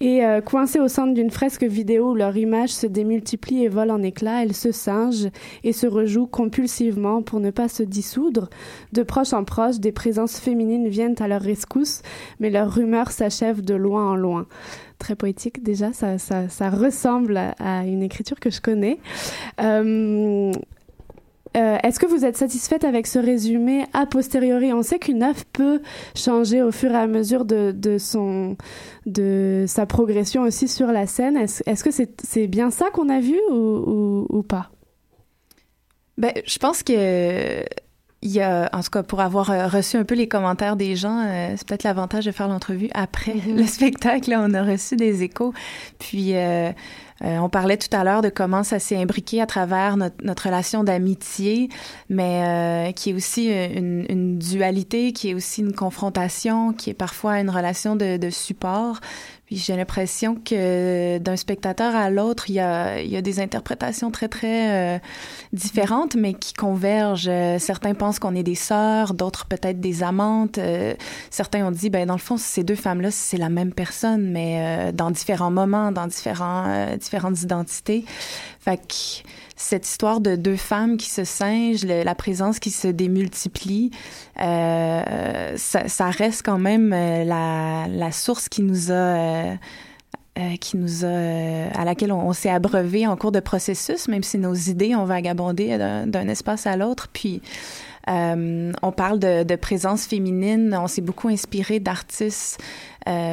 [0.00, 3.90] Et euh, coincées au centre d'une fresque vidéo où leur image se démultiplie et vole
[3.90, 5.30] en éclats, elles se singent
[5.64, 8.48] et se rejouent compulsivement pour ne pas se dissoudre.
[8.92, 12.02] De proche en proche, des présences féminines viennent à leur rescousse,
[12.40, 14.46] mais leur rumeur s'achève de loin en loin
[14.98, 18.98] très poétique déjà, ça, ça, ressemble à, une écriture que je connais.
[19.60, 20.52] Euh,
[21.56, 24.72] euh, est-ce que vous êtes satisfaite avec ce résumé a posteriori?
[24.72, 25.80] On sait qu'une œuvre peut
[26.14, 28.56] changer au fur et à mesure de, de son,
[29.06, 31.36] de sa progression aussi sur la scène.
[31.36, 34.70] Est-ce est -ce que c'est bien ça qu'on a vu ou, ou, ou pas?
[36.18, 37.64] Ben, je pense que
[38.22, 40.96] il y a, en tout cas, pour avoir euh, reçu un peu les commentaires des
[40.96, 43.56] gens, euh, c'est peut-être l'avantage de faire l'entrevue après mm-hmm.
[43.56, 44.34] le spectacle.
[44.36, 45.52] on a reçu des échos.
[45.98, 46.72] Puis, euh,
[47.22, 50.46] euh, on parlait tout à l'heure de comment ça s'est imbriqué à travers notre, notre
[50.46, 51.68] relation d'amitié,
[52.10, 57.40] mais qui est aussi une, une, dualité, qui est aussi une confrontation, qui est parfois
[57.40, 59.00] une relation de, de support.
[59.46, 64.10] Puis j'ai l'impression que d'un spectateur à l'autre, il y a, y a des interprétations
[64.10, 64.98] très, très euh,
[65.52, 67.30] différentes, mais qui convergent.
[67.58, 70.58] certains pensent qu'on est des sœurs, d'autres peut-être des amantes.
[71.30, 74.92] certains ont dit, ben dans le fond, ces deux femmes-là, c'est la même personne, mais
[74.92, 78.04] dans différents moments, dans différents différentes identités.
[78.58, 79.22] Fait que
[79.56, 83.90] cette histoire de deux femmes qui se singent, la présence qui se démultiplie,
[84.40, 89.56] euh, ça, reste quand même euh, la, source qui nous a euh,
[91.74, 95.78] à laquelle on, s'est abreuvé en cours de processus, même si nos idées ont vagabondé
[95.78, 97.08] d'un espace à l'autre.
[97.10, 97.40] Puis
[98.06, 100.78] on parle de, présence féminine.
[100.78, 102.60] On s'est beaucoup inspiré d'artistes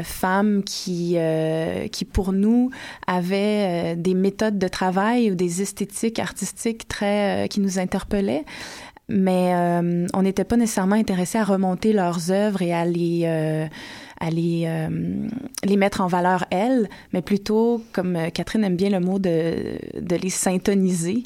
[0.03, 2.69] femmes qui, euh, qui pour nous
[3.07, 8.45] avaient euh, des méthodes de travail ou des esthétiques artistiques très qui nous interpellaient.
[9.09, 9.53] Mais
[10.13, 14.87] on n'était pas nécessairement intéressé à remonter leurs œuvres et à les à les,
[15.63, 20.15] les mettre en valeur elles, mais plutôt, comme Catherine aime bien le mot, de, de
[20.15, 21.23] les syntoniser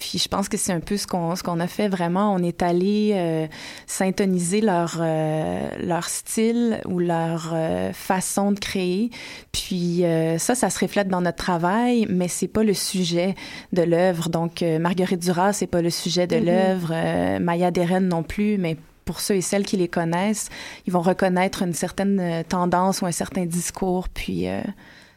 [0.00, 2.34] puis je pense que c'est un peu ce qu'on ce qu'on a fait vraiment.
[2.34, 3.46] On est allé euh,
[3.86, 9.10] syntoniser leur euh, leur style ou leur euh, façon de créer.
[9.52, 10.02] Puis
[10.38, 13.34] ça, ça se reflète dans notre travail, mais c'est pas le sujet
[13.72, 14.30] de l'œuvre.
[14.30, 16.44] Donc Marguerite Duras, c'est pas le sujet de mm-hmm.
[16.44, 17.38] l'œuvre.
[17.40, 20.48] Maya Deren non plus, mais pour ceux et celles qui les connaissent,
[20.86, 24.08] ils vont reconnaître une certaine tendance ou un certain discours.
[24.08, 24.46] Puis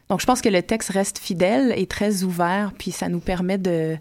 [0.09, 2.73] donc je pense que le texte reste fidèle et très ouvert.
[2.77, 3.97] Puis ça nous permet de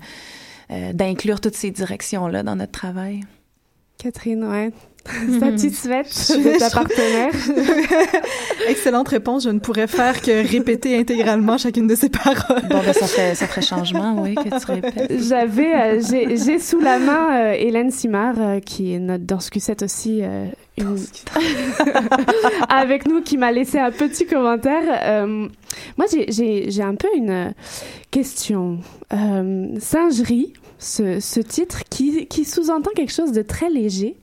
[0.70, 3.20] euh, d'inclure toutes ces directions-là dans notre travail.
[3.98, 4.70] Catherine, ouais.
[5.40, 7.32] Satisfaite de ta partenaire.
[8.68, 9.44] Excellente réponse.
[9.44, 12.62] Je ne pourrais faire que répéter intégralement chacune de ces paroles.
[12.68, 15.20] Bon, ben, ça ferait, ça ferait changement, oui, que tu répètes.
[15.20, 20.22] J'avais, euh, j'ai sous la main euh, Hélène Simard, qui est notre danse Q7 aussi,
[22.68, 25.26] avec nous, qui m'a laissé un petit commentaire.
[25.96, 27.54] moi, j'ai un peu une
[28.10, 28.78] question.
[29.10, 34.16] singerie, ce, ce titre qui, qui sous-entend quelque chose de très léger.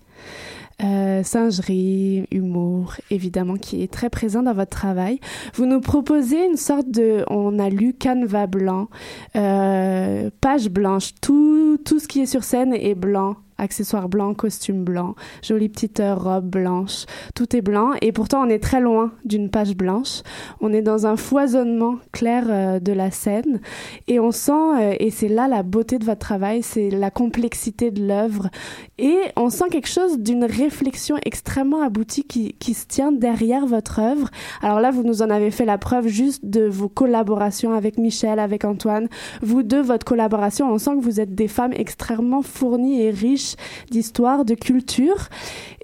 [0.82, 5.20] Euh, singerie, humour, évidemment, qui est très présent dans votre travail.
[5.56, 8.88] Vous nous proposez une sorte de, on a lu canevas blanc,
[9.36, 14.84] euh, page blanche, tout, tout ce qui est sur scène est blanc accessoires blancs, costume
[14.84, 17.06] blanc, jolie petite robe blanche.
[17.36, 20.22] Tout est blanc et pourtant on est très loin d'une page blanche.
[20.62, 23.62] On est dans un foisonnement clair euh, de la scène
[24.08, 27.91] et on sent, euh, et c'est là la beauté de votre travail, c'est la complexité
[27.91, 28.50] de l'œuvre
[28.98, 34.00] et on sent quelque chose d'une réflexion extrêmement aboutie qui, qui se tient derrière votre
[34.00, 34.30] œuvre.
[34.62, 38.39] Alors là, vous nous en avez fait la preuve juste de vos collaborations avec Michel,
[38.39, 39.08] avec Antoine.
[39.41, 43.49] Vous deux, votre collaboration, on sent que vous êtes des femmes extrêmement fournies et riches
[43.92, 45.30] d'histoire, de culture.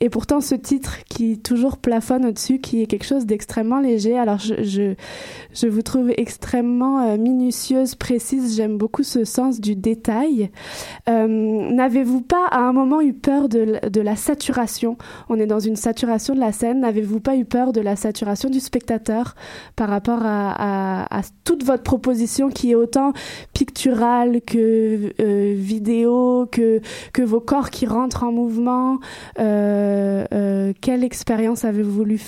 [0.02, 4.18] Et pourtant, ce titre qui toujours plafonne au-dessus, qui est quelque chose d'extrêmement léger.
[4.18, 4.94] Alors, je,
[5.54, 8.56] je, vous trouve extrêmement euh, minutieuse, précise.
[8.56, 10.52] J'aime beaucoup ce sens du détail.
[11.10, 14.98] Euh, N'avez-vous pas à un moment eu peur de, de la saturation?
[15.30, 16.82] On est dans une saturation de la scène.
[16.82, 19.36] N'avez-vous pas eu peur de la saturation du spectateur
[19.76, 23.14] par rapport à, à, toute votre proposition qui est autant
[23.54, 26.82] picturale que euh, vidéo, que,
[27.14, 29.00] que vos qui rentrent en mouvement
[29.40, 32.22] euh, euh, Quelle expérience avez-vous voulu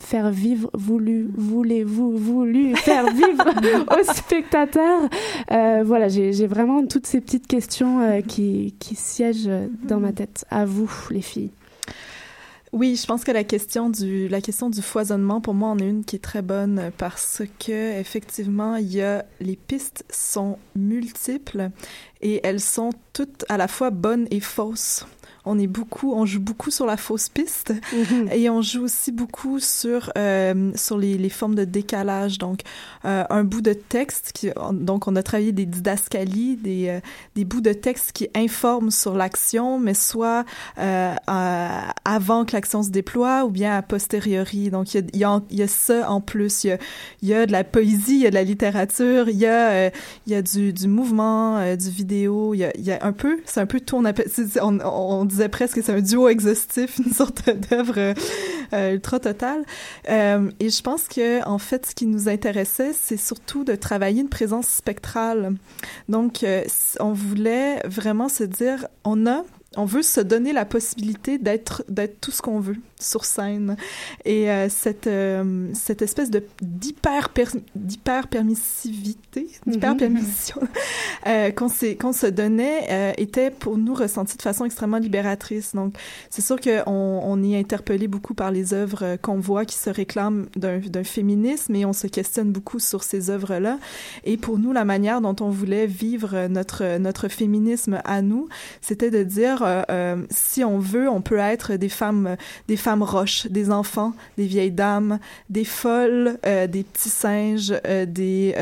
[0.00, 3.44] faire vivre, voulu, voulez-vous, voulu faire vivre
[4.00, 5.08] aux spectateurs?
[5.50, 9.50] Euh, Voilà, j'ai vraiment toutes ces petites questions qui, qui siègent
[9.84, 10.44] dans ma tête.
[10.50, 11.50] À vous, les filles.
[12.72, 15.88] Oui, je pense que la question du la question du foisonnement pour moi en est
[15.88, 21.70] une qui est très bonne parce que effectivement il y a les pistes sont multiples
[22.20, 25.06] et elles sont toutes à la fois bonnes et fausses
[25.48, 28.32] on est beaucoup, on joue beaucoup sur la fausse piste mm-hmm.
[28.32, 32.38] et on joue aussi beaucoup sur euh, sur les, les, formes de décalage.
[32.38, 32.60] Donc,
[33.04, 37.00] euh, un bout de texte qui, donc on a travaillé des didascalies, des euh,
[37.34, 40.44] des bouts de texte qui informent sur l'action, mais soit
[40.76, 44.70] avant que l'action se déploie ou bien a posteriori.
[44.70, 46.64] Donc, il y a, il y a, ça en plus.
[46.64, 46.78] Il y a,
[47.22, 49.88] y a de la poésie, il y a de la littérature, il y a
[50.26, 52.54] il y a du, du mouvement, du vidéo.
[52.54, 53.96] Il y a, il y a un peu, c'est un peu tout.
[53.96, 54.28] On, appelle,
[54.60, 58.14] on, on disait presque que c'est un duo exhaustif, une sorte d'œuvre
[58.72, 59.64] euh, ultra totale.
[60.08, 64.20] Euh, et je pense que en fait, ce qui nous intéressait, c'est surtout de travailler
[64.20, 65.54] une présence spectrale.
[66.08, 66.64] Donc, euh,
[67.00, 69.44] on voulait vraiment se dire, on a
[69.76, 73.76] on veut se donner la possibilité d'être d'être tout ce qu'on veut sur scène.
[74.24, 77.28] Et euh, cette euh, cette espèce de d'hyper
[77.74, 80.60] d'hyper permissivité d'hyper permission
[81.26, 85.74] euh, qu'on s'est qu'on se donnait était pour nous ressenti de façon extrêmement libératrice.
[85.74, 85.94] Donc
[86.30, 90.46] c'est sûr que on, est interpellé beaucoup par les œuvres qu'on voit qui se réclament
[90.56, 93.78] d'un d'un féminisme et on se questionne beaucoup sur ces œuvres là
[94.24, 98.48] et pour nous la manière dont on voulait vivre notre notre féminisme à nous
[98.80, 102.87] c'était de dire euh, euh, si on veut, on peut être des femmes, des femmes
[102.96, 105.18] roches, des enfants, des vieilles dames,
[105.50, 107.74] des folles, euh, des petits singes,
[108.06, 108.54] des,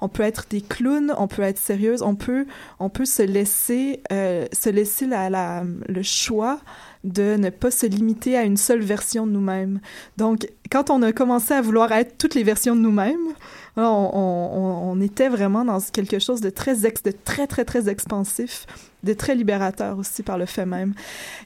[0.00, 2.46] on peut être des clowns, on peut être sérieuse, on peut,
[2.78, 6.60] on peut se laisser, se laisser la, la, le choix
[7.04, 9.80] de ne pas se limiter à une seule version de nous-mêmes.
[10.16, 13.34] Donc, quand on a commencé à vouloir être toutes les versions de nous-mêmes,
[13.76, 17.88] on, on, on, était vraiment dans quelque chose de très, ex, de très, très, très
[17.88, 18.66] expansif
[19.04, 20.94] de très libérateur aussi par le fait même.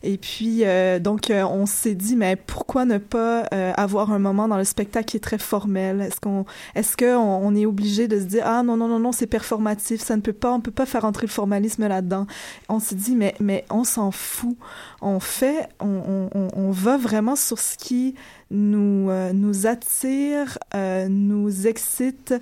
[0.02, 4.18] Et puis, euh, donc, euh, on s'est dit, mais pourquoi ne pas euh, avoir un
[4.18, 6.00] moment dans le spectacle qui est très formel?
[6.00, 6.44] Est-ce qu'on,
[6.74, 10.00] est-ce qu'on on est obligé de se dire, ah non, non, non, non, c'est performatif,
[10.00, 12.26] ça ne peut pas, on peut pas faire entrer le formalisme là-dedans.
[12.68, 14.56] On s'est dit, mais, mais on s'en fout.
[15.00, 18.14] On fait, on, on, on va vraiment sur ce qui
[18.50, 22.34] nous nous attire, euh, nous excite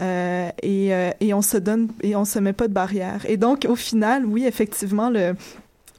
[0.00, 3.24] euh, et, et on se donne et on se met pas de barrière.
[3.28, 5.34] Et donc au final, oui, effectivement le,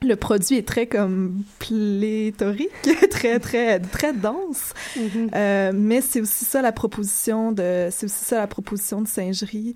[0.02, 2.70] le produit est très comme pléthorique,
[3.10, 4.74] très très très dense.
[4.98, 5.30] Mm-hmm.
[5.36, 9.74] euh, mais c'est aussi ça la proposition de c'est aussi ça la proposition de singerie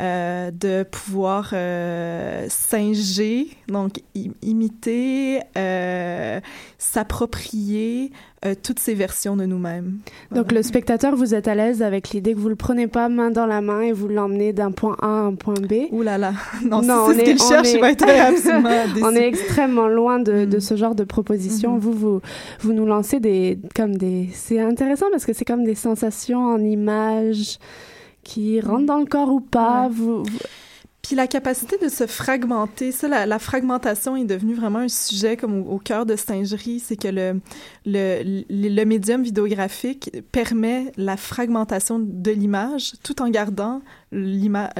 [0.00, 4.00] euh, de pouvoir euh, singer donc
[4.42, 6.40] imiter euh,
[6.78, 8.12] s'approprier
[8.46, 9.98] euh, toutes ces versions de nous-mêmes.
[10.34, 13.30] Donc le spectateur, vous êtes à l'aise avec l'idée que vous le prenez pas main
[13.30, 15.88] dans la main et vous l'emmenez d'un point A à un point B?
[15.92, 16.32] Ouh là là,
[16.64, 18.70] non, non c'est ce qu'il cherche, il va être absolument
[19.02, 20.60] On est extrêmement loin de, de, mm.
[20.60, 21.76] ce genre de proposition.
[21.76, 21.80] Mm-hmm.
[21.80, 22.20] Vous, vous,
[22.60, 24.28] vous nous lancez des comme des.
[24.32, 27.58] C'est intéressant parce que c'est comme des sensations en images
[28.22, 29.88] qui rentrent dans le corps ou pas.
[29.90, 30.22] vous
[31.04, 35.36] puis la capacité de se fragmenter, ça, la, la fragmentation est devenue vraiment un sujet
[35.36, 37.42] comme au, cœur de Singerie, c'est que le,
[37.84, 44.72] le, le, médium vidéographique permet la fragmentation de l'image tout en gardant l'image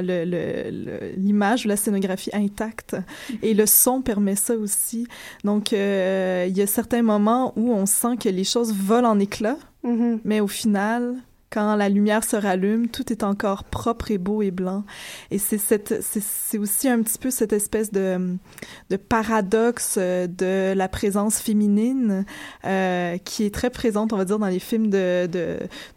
[1.66, 2.96] ou la scénographie intacte.
[3.42, 5.06] Et le son permet ça aussi.
[5.44, 9.18] Donc, euh, il y a certains moments où on sent que les choses volent en
[9.18, 10.20] éclats, mm-hmm.
[10.24, 11.16] mais au final,
[11.54, 14.82] quand la lumière se rallume, tout est encore propre et beau et blanc.
[15.30, 18.36] Et c'est cette, c'est aussi un petit peu cette espèce de,
[18.90, 22.24] de paradoxe euh, de la présence féminine
[22.64, 25.28] euh, qui est très présente, on va dire, dans les films de,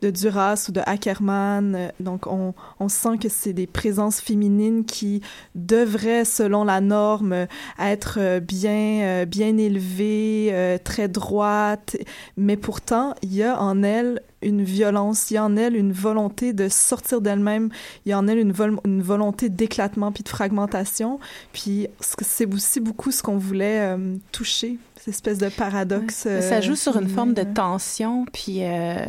[0.02, 1.92] de, Duras ou de Ackerman.
[2.00, 5.22] Donc, on, on sent que c'est des présences féminines qui
[5.56, 7.48] devraient, selon la norme,
[7.80, 11.98] être bien, euh, bien élevées, très droites.
[12.38, 15.92] Mais pourtant, il y a en elles une violence, il y a en elle une
[15.92, 17.70] volonté de sortir d'elle-même,
[18.06, 18.54] il y a en elle une,
[18.86, 21.20] une volonté d'éclatement puis de fragmentation.
[21.54, 26.28] Puis c'est aussi beaucoup ce qu'on voulait euh, toucher, cette espèce de paradoxe.
[26.42, 29.06] Ça joue sur une forme de tension, puis euh,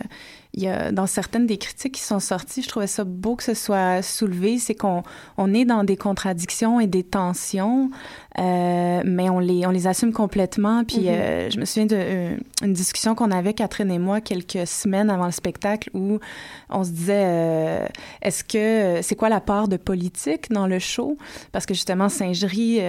[0.55, 3.43] il y a dans certaines des critiques qui sont sorties, je trouvais ça beau que
[3.43, 5.03] ce soit soulevé, c'est qu'on
[5.37, 7.91] on est dans des contradictions et des tensions,
[8.39, 10.85] euh, mais on les on les assume complètement.
[10.85, 11.09] Puis mm-hmm.
[11.11, 15.27] euh, je me souviens d'une euh, discussion qu'on avait Catherine et moi quelques semaines avant
[15.27, 16.19] le spectacle où
[16.71, 17.87] on se disait euh,
[18.23, 21.19] est-ce que c'est quoi la part de politique dans le show?
[21.53, 22.81] Parce que justement Singerie,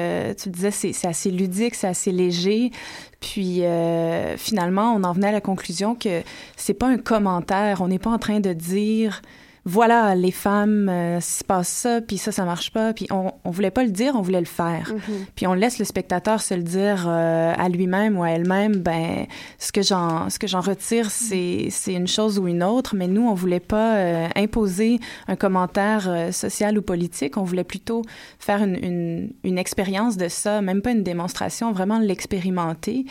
[0.42, 2.72] tu disais c'est assez ludique, c'est assez léger.
[3.20, 6.24] Puis euh, finalement, on en venait à la conclusion que
[6.56, 7.82] c'est pas un commentaire.
[7.82, 9.22] On n'est pas en train de dire
[9.66, 12.94] voilà, les femmes, euh, se passe ça, puis ça, ça marche pas.
[12.94, 14.92] Puis on, on voulait pas le dire, on voulait le faire.
[14.94, 15.26] Mhm.
[15.36, 18.78] Puis on laisse le spectateur se le dire euh, à lui-même ou à elle-même.
[18.78, 19.26] Ben,
[19.58, 22.96] ce que j'en, ce que j'en retire, c'est, c'est une chose ou une autre.
[22.96, 27.38] Mais nous, on voulait pas euh, imposer un commentaire euh, social ou politique.
[27.38, 28.04] On voulait plutôt
[28.40, 33.06] faire une, une, une expérience de ça, même pas une démonstration, vraiment l'expérimenter.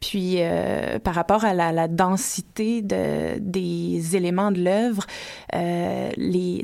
[0.00, 5.06] Puis euh, par rapport à la, la densité de, des éléments de l'œuvre,
[5.54, 6.10] euh,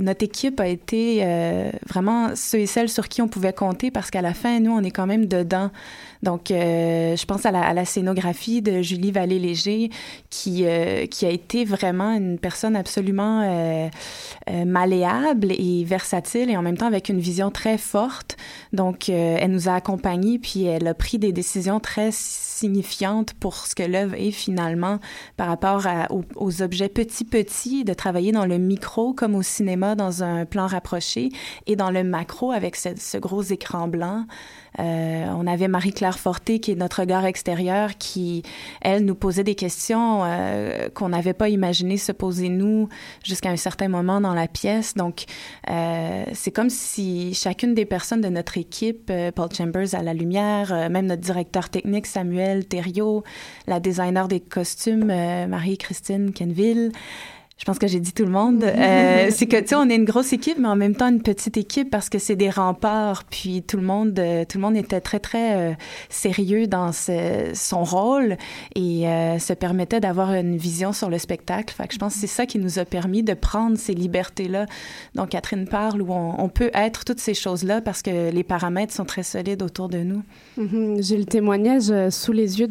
[0.00, 4.10] notre équipe a été euh, vraiment ceux et celles sur qui on pouvait compter parce
[4.10, 5.70] qu'à la fin, nous, on est quand même dedans.
[6.22, 9.90] Donc, euh, je pense à la, scénographie de Julie Vallée-Léger,
[10.30, 13.88] qui, euh, qui a été vraiment une personne absolument euh,
[14.64, 18.36] malléable et versatile et en même temps avec une vision très forte.
[18.72, 23.74] Donc, elle nous a accompagnés, puis elle a pris des décisions très signifiante pour ce
[23.74, 24.98] que l'œuvre est finalement
[25.36, 25.86] par rapport
[26.36, 30.66] aux, objets petits petits, de travailler dans le micro comme au cinéma dans un plan
[30.66, 31.30] rapproché
[31.66, 34.26] et dans le macro avec ce gros écran blanc.
[34.78, 38.42] Euh, on avait Marie-Claire Forté, qui est notre regard extérieur, qui,
[38.80, 42.88] elle, nous posait des questions euh, qu'on n'avait pas imaginé se poser nous
[43.24, 44.94] jusqu'à un certain moment dans la pièce.
[44.94, 45.24] Donc,
[45.70, 50.14] euh, c'est comme si chacune des personnes de notre équipe, euh, Paul Chambers à la
[50.14, 53.24] lumière, euh, même notre directeur technique Samuel Thériault,
[53.66, 56.92] la designer des costumes euh, Marie-Christine Kenville,
[57.58, 58.64] je pense que j'ai dit tout le monde.
[58.86, 61.22] Euh, c'est que tu sais, on est une grosse équipe, mais en même temps une
[61.22, 63.24] petite équipe parce que c'est des remparts.
[63.24, 65.74] Puis tout le monde, euh, tout le monde était très très euh,
[66.08, 68.36] sérieux dans ce, son rôle
[68.74, 69.04] et
[69.38, 71.74] se permettait d'avoir une vision sur le spectacle.
[71.74, 74.48] Fait que je pense que c'est ça qui nous a permis de prendre ces libertés
[74.48, 74.66] là.
[75.14, 78.44] Donc Catherine parle où on, on peut être toutes ces choses là parce que les
[78.44, 80.22] paramètres sont très solides autour de nous.
[80.56, 81.02] Mm -hmm.
[81.02, 82.68] J'ai le témoignage sous les yeux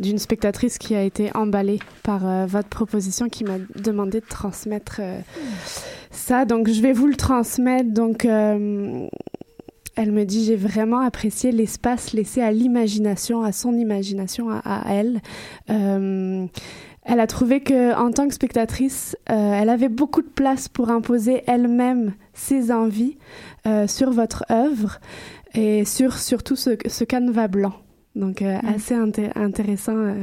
[0.00, 5.20] d'une spectatrice qui a été emballée par votre proposition, qui m'a demandé de transmettre euh,
[6.10, 6.44] ça.
[6.44, 7.90] Donc, je vais vous le transmettre.
[7.90, 9.06] Donc, euh,
[9.96, 14.94] elle me dit, j'ai vraiment apprécié l'espace laissé à l'imagination, à son imagination, à, à
[14.94, 15.20] elle.
[15.70, 16.46] Euh,
[17.02, 20.90] elle a trouvé que, en tant que spectatrice, euh, elle avait beaucoup de place pour
[20.90, 23.16] imposer elle-même ses envies
[23.66, 25.00] euh, sur votre œuvre
[25.54, 27.72] et sur surtout ce, ce canevas blanc.
[28.14, 28.74] Donc, euh, mmh.
[28.74, 30.14] assez inté intéressant.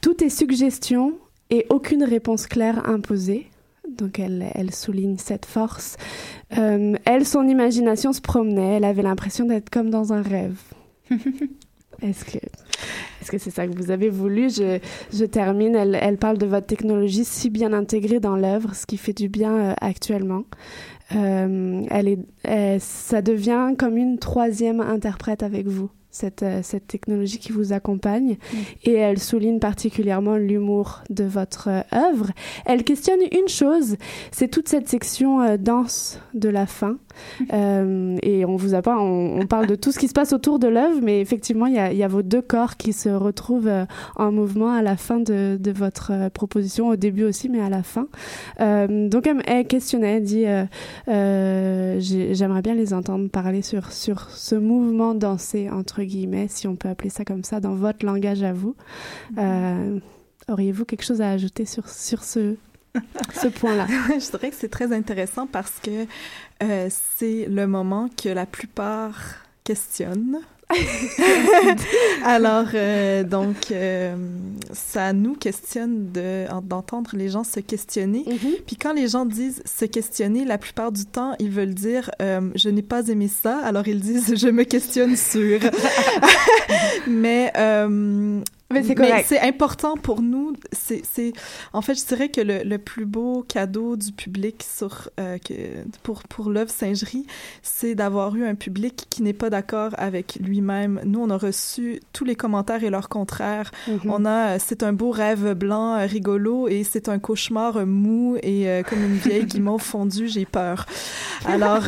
[0.00, 1.14] Tout est suggestion
[1.50, 3.46] et aucune réponse claire imposée.
[3.88, 5.96] Donc elle, elle souligne cette force.
[6.58, 8.76] Euh, elle, son imagination se promenait.
[8.76, 10.58] Elle avait l'impression d'être comme dans un rêve.
[12.02, 12.38] Est-ce que
[13.20, 14.50] est-ce que c'est ça que vous avez voulu?
[14.50, 14.78] Je,
[15.12, 15.74] je termine.
[15.74, 19.28] Elle, elle, parle de votre technologie si bien intégrée dans l'œuvre, ce qui fait du
[19.28, 20.42] bien euh, actuellement.
[21.14, 26.86] Euh, elle est, elle, ça devient comme une troisième interprète avec vous cette, euh, cette
[26.86, 28.56] technologie qui vous accompagne mmh.
[28.84, 32.30] et elle souligne particulièrement l'humour de votre euh, œuvre.
[32.64, 33.96] Elle questionne une chose,
[34.30, 36.98] c'est toute cette section euh, danse de la fin.
[37.52, 40.32] Euh, et on vous a pas, on, on, parle de tout ce qui se passe
[40.32, 43.08] autour de l'œuvre, mais effectivement, il y a, y a, vos deux corps qui se
[43.08, 43.84] retrouvent euh,
[44.16, 47.68] en mouvement à la fin de, de, votre euh, proposition, au début aussi, mais à
[47.68, 48.08] la fin.
[48.60, 50.46] Euh, donc, elle, questionnait, elle dit,
[51.08, 56.76] euh, j'aimerais bien les entendre parler sur, sur ce mouvement dansé, entre guillemets, si on
[56.76, 58.74] peut appeler ça comme ça, dans votre langage à vous.
[59.32, 60.00] Mm -hmm.
[60.48, 62.56] Auriez-vous quelque chose à ajouter sur, sur ce
[63.42, 63.86] ce point-là.
[64.08, 66.06] je dirais que c'est très intéressant parce que
[66.62, 69.18] euh, c'est le moment que la plupart
[69.64, 70.40] questionnent.
[72.24, 74.14] Alors, euh, donc, euh,
[74.72, 76.10] ça nous questionne
[76.62, 78.24] d'entendre de, les gens se questionner.
[78.26, 78.62] Mm -hmm.
[78.66, 82.50] Puis quand les gens disent se questionner, la plupart du temps, ils veulent dire euh,
[82.54, 83.58] je n'ai pas aimé ça.
[83.58, 85.60] Alors, ils disent je me questionne sur.
[87.06, 87.52] Mais
[88.82, 90.54] mais c'est important pour nous.
[90.72, 91.32] C'est,
[91.72, 95.54] en fait, je dirais que le, le, plus beau cadeau du public sur, euh, que,
[96.02, 97.26] pour, pour l'œuvre Singerie,
[97.62, 101.00] c'est d'avoir eu un public qui n'est pas d'accord avec lui-même.
[101.04, 103.70] Nous, on a reçu tous les commentaires et leurs contraires.
[103.86, 104.10] Mm -hmm.
[104.10, 108.36] On a, c'est un beau rêve blanc, euh, rigolo, et c'est un cauchemar euh, mou
[108.42, 110.86] et euh, comme une vieille guimauve fondue, j'ai peur.
[111.46, 111.84] Alors,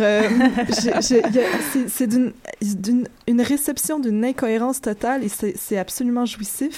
[1.97, 6.76] c'est d'une, d'une une réception d'une incohérence totale et c'est absolument jouissif.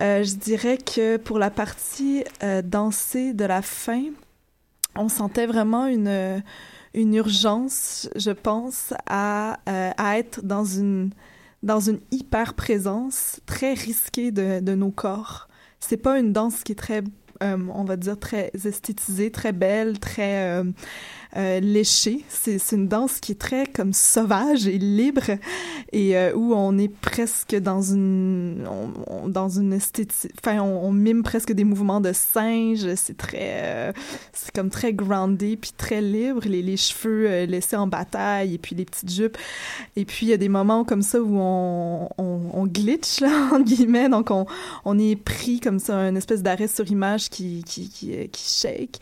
[0.00, 4.04] Euh, je dirais que pour la partie euh, dansée de la fin,
[4.96, 6.42] on sentait vraiment une,
[6.94, 11.10] une urgence, je pense, à, euh, à être dans une,
[11.62, 15.48] dans une hyper présence très risquée de, de nos corps.
[15.80, 17.02] C'est pas une danse qui est très
[17.42, 20.62] on va dire, très esthétisée, très belle, très
[21.36, 22.24] euh, léché.
[22.28, 25.30] C'est une danse qui est très comme sauvage et libre
[25.92, 28.66] et euh, où on est presque dans une
[29.28, 30.32] dans une esthétique.
[30.42, 32.94] Enfin, on, mime presque des mouvements de singe.
[32.96, 33.92] C'est très euh,
[34.32, 36.42] c'est comme très groundé puis très libre.
[36.46, 39.38] Les, les cheveux laissés en bataille et puis les petites jupes.
[39.94, 43.50] Et puis il y a des moments comme ça où on, on, on glitch là
[43.52, 44.08] en guillemets.
[44.08, 44.46] Donc on,
[44.84, 48.98] on est pris comme ça une espèce d'arrêt sur image qui qui qui, qui shake.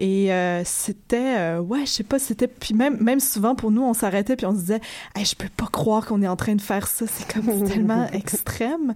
[0.00, 3.82] Et euh, c'était, euh, ouais, je sais pas, c'était, puis même, même souvent pour nous,
[3.82, 4.80] on s'arrêtait puis on se disait,
[5.14, 8.06] hey, je peux pas croire qu'on est en train de faire ça, c'est comme tellement
[8.12, 8.94] extrême.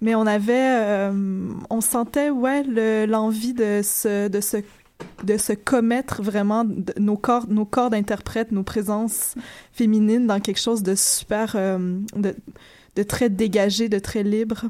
[0.00, 2.64] Mais on avait, euh, on sentait, ouais,
[3.06, 4.58] l'envie de se, de se
[5.24, 6.62] de se commettre vraiment
[6.98, 9.34] nos corps nos corps d'interprètes nos présences
[9.72, 12.36] féminines dans quelque chose de super de,
[12.96, 14.66] de très dégagé de très libre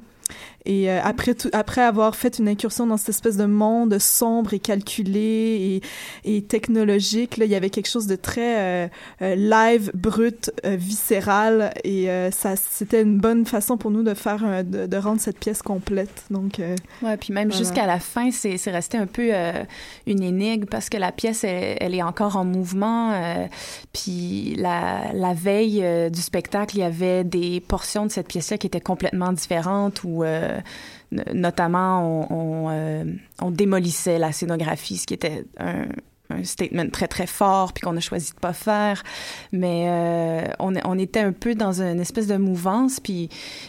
[0.66, 4.52] et euh, après tout, après avoir fait une incursion dans cette espèce de monde sombre
[4.54, 5.80] et calculé
[6.24, 8.88] et, et technologique, là, il y avait quelque chose de très euh,
[9.22, 14.64] euh live, brut, euh, viscéral et ça, c'était une bonne façon pour nous de faire,
[14.64, 16.24] de, de, rendre cette pièce complète.
[16.30, 16.60] Donc,
[17.02, 19.30] ouais, puis même jusqu'à la fin, c'est, c'est resté un peu
[20.06, 23.14] une énigme parce que la pièce, elle, elle est encore en mouvement.
[23.92, 28.66] puis la, la veille du spectacle, il y avait des portions de cette pièce-là qui
[28.66, 30.49] étaient complètement différentes ou euh,
[31.10, 33.04] notamment, on, euh,
[33.40, 35.86] on, démolissait la scénographie, ce qui était un,
[36.30, 39.02] un statement très très fort puis qu'on a choisi de pas faire
[39.52, 43.28] mais euh, on, on était un peu dans une espèce de mouvance puis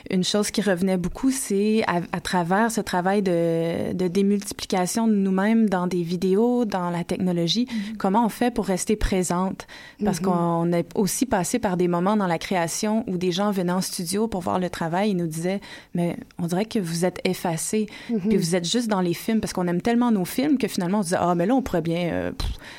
[0.09, 5.69] une chose qui revenait beaucoup c'est à, travers ce travail de, de démultiplication de nous-mêmes
[5.69, 7.97] dans des vidéos dans la technologie mm-hmm.
[7.97, 9.67] comment on fait pour rester présente?
[10.03, 10.23] Parce mm-hmm.
[10.23, 13.81] qu'on est aussi passé par des moments dans la création où des gens venaient en
[13.81, 15.61] studio pour voir le travail et nous disaient
[15.93, 18.19] mais on dirait que vous êtes effacé mm-hmm.
[18.27, 20.99] puis vous êtes juste dans les films parce qu'on aime tellement nos films que finalement
[20.99, 22.31] on se disait ah mais là on pourrait bien euh,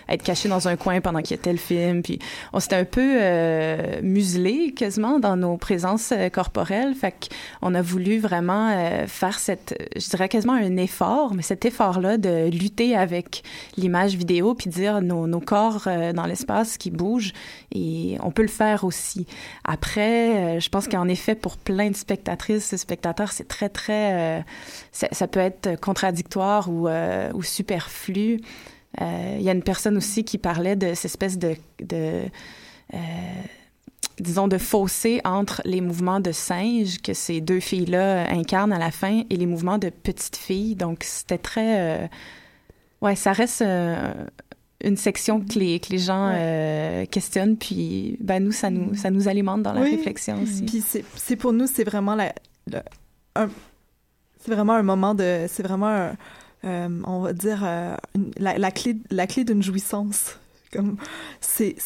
[0.09, 2.03] être caché dans un coin pendant qu'il y a tel film.
[2.03, 2.19] Puis
[2.53, 6.95] on s'était un peu euh, muselé quasiment dans nos présences euh, corporelles.
[6.95, 7.15] Fait
[7.61, 12.19] qu'on a voulu vraiment euh, faire cette, je dirais quasiment un effort, mais cet effort-là
[12.19, 13.43] de lutter avec
[13.77, 17.33] l'image vidéo puis dire nos, corps dans l'espace qui bougent
[17.75, 19.27] et on peut le faire aussi.
[19.65, 24.45] Après, je pense qu'en effet, pour plein de spectatrices et spectateurs, c'est très, très,
[24.93, 28.41] ça, peut être contradictoire ou superflu.
[29.01, 32.25] Euh, il y a une personne aussi qui parlait de cette espèce de, de
[32.93, 32.99] euh,
[34.21, 38.91] disons, de fossé entre les mouvements de singe que ces deux filles-là incarnent à la
[38.91, 40.75] fin et les mouvements de petites filles.
[40.77, 42.03] Donc, c'était très...
[42.05, 42.07] Euh,
[43.01, 46.35] ouais, ça reste une section que les, que les gens
[47.11, 50.65] questionnent, puis ben, nous, ça nous, ça nous alimente dans la réflexion aussi.
[50.65, 50.83] Puis
[51.17, 52.35] c'est pour nous, c'est vraiment la,
[54.39, 55.47] c'est vraiment un moment de...
[55.49, 56.17] C'est vraiment un,
[56.65, 57.97] on va dire, euh,
[58.39, 60.39] la, la, clé, la clé d'une jouissance.
[60.73, 60.97] Comme,
[61.41, 61.77] c'est,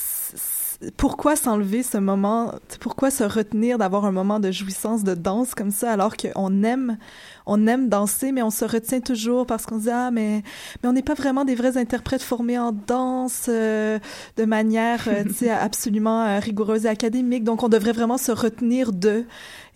[0.97, 5.71] pourquoi s'enlever ce moment, pourquoi se retenir d'avoir un moment de jouissance, de danse comme
[5.71, 6.99] ça, alors qu'on aime,
[7.47, 10.43] on aime danser, mais on se retient toujours parce qu'on se dit ah mais
[10.83, 13.99] mais on n'est pas vraiment des vrais interprètes formés en danse euh,
[14.37, 15.09] de manière
[15.61, 19.25] absolument rigoureuse et académique, donc on devrait vraiment se retenir de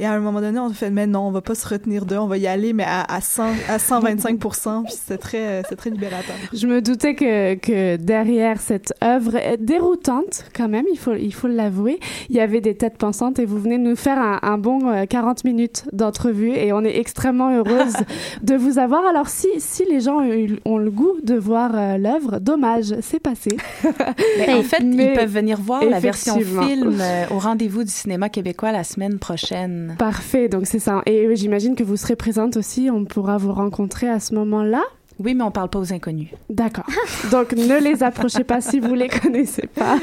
[0.01, 2.17] et à un moment donné, on fait, mais non, on va pas se retenir d'eux,
[2.17, 5.91] on va y aller, mais à, à, 100, à 125% puis c'est très, c'est très
[5.91, 6.35] libérateur.
[6.55, 11.49] Je me doutais que, que derrière cette œuvre déroutante, quand même, il faut, il faut
[11.49, 12.01] l'avouer,
[12.31, 15.05] il y avait des têtes pensantes et vous venez de nous faire un, un bon
[15.07, 17.95] 40 euh, minutes d'entrevue et on est extrêmement heureuse
[18.43, 19.05] de vous avoir.
[19.07, 20.21] Alors, si, si les gens
[20.65, 23.57] ont le goût de voir euh, l'œuvre, dommage, c'est passé.
[24.39, 28.29] mais en fait, ils peuvent venir voir la version film euh, au rendez-vous du cinéma
[28.29, 29.97] québécois la semaine prochaine.
[29.99, 31.03] Parfait, donc c'est ça.
[31.07, 34.83] Et j'imagine que vous serez présente aussi, on pourra vous rencontrer à ce moment-là.
[35.23, 36.29] Oui, mais on parle pas aux inconnus.
[36.49, 36.87] D'accord.
[37.31, 39.97] Donc ne les approchez pas si vous les connaissez pas.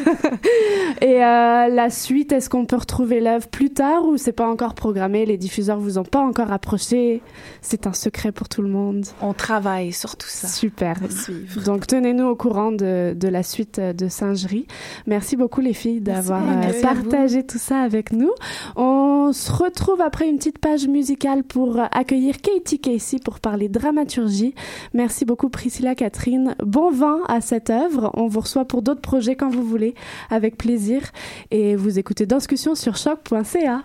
[1.02, 4.76] Et euh, la suite, est-ce qu'on peut retrouver l'œuvre plus tard ou c'est pas encore
[4.76, 7.24] programmé Les diffuseurs vous ont pas encore approché?
[7.64, 9.06] C'est un secret pour tout le monde.
[9.20, 10.48] On travaille sur tout ça.
[10.48, 10.98] Super.
[11.66, 14.68] Donc tenez-nous au courant de, de la suite de Singerie.
[15.08, 18.32] Merci beaucoup les filles d'avoir euh, partagé tout ça avec nous.
[18.76, 24.54] On se retrouve après une petite page musicale pour accueillir Katie Casey pour parler dramaturgie.
[24.94, 26.54] Merci Merci beaucoup Priscilla Catherine.
[26.60, 28.12] Bon vent à cette œuvre.
[28.16, 29.96] On vous reçoit pour d'autres projets quand vous voulez,
[30.30, 31.02] avec plaisir.
[31.50, 33.84] Et vous écoutez Discussion sur choc.ca.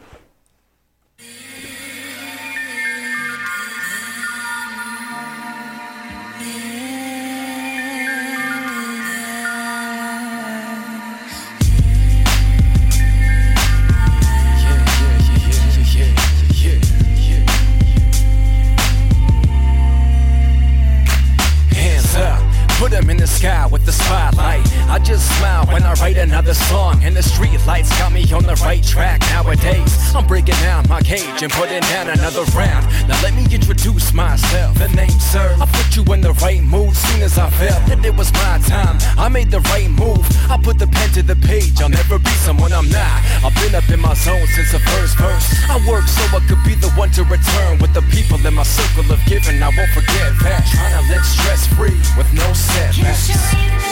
[23.93, 24.72] the spotlight.
[24.93, 27.01] I just smile when I write another song.
[27.03, 29.89] And the street lights got me on the right track nowadays.
[30.15, 32.85] I'm breaking down my cage and putting down another round.
[33.09, 34.77] Now let me introduce myself.
[34.77, 35.57] The name, sir.
[35.59, 38.61] I put you in the right mood soon as I felt that it was my
[38.69, 38.99] time.
[39.17, 40.29] I made the right move.
[40.53, 41.81] I put the pen to the page.
[41.81, 43.17] I'll never be someone I'm not.
[43.41, 45.49] I've been up in my zone since the first verse.
[45.73, 48.63] I work so I could be the one to return with the people in my
[48.63, 49.57] circle of giving.
[49.63, 50.69] I won't forget that.
[50.69, 53.92] Trying to live stress free with no setbacks.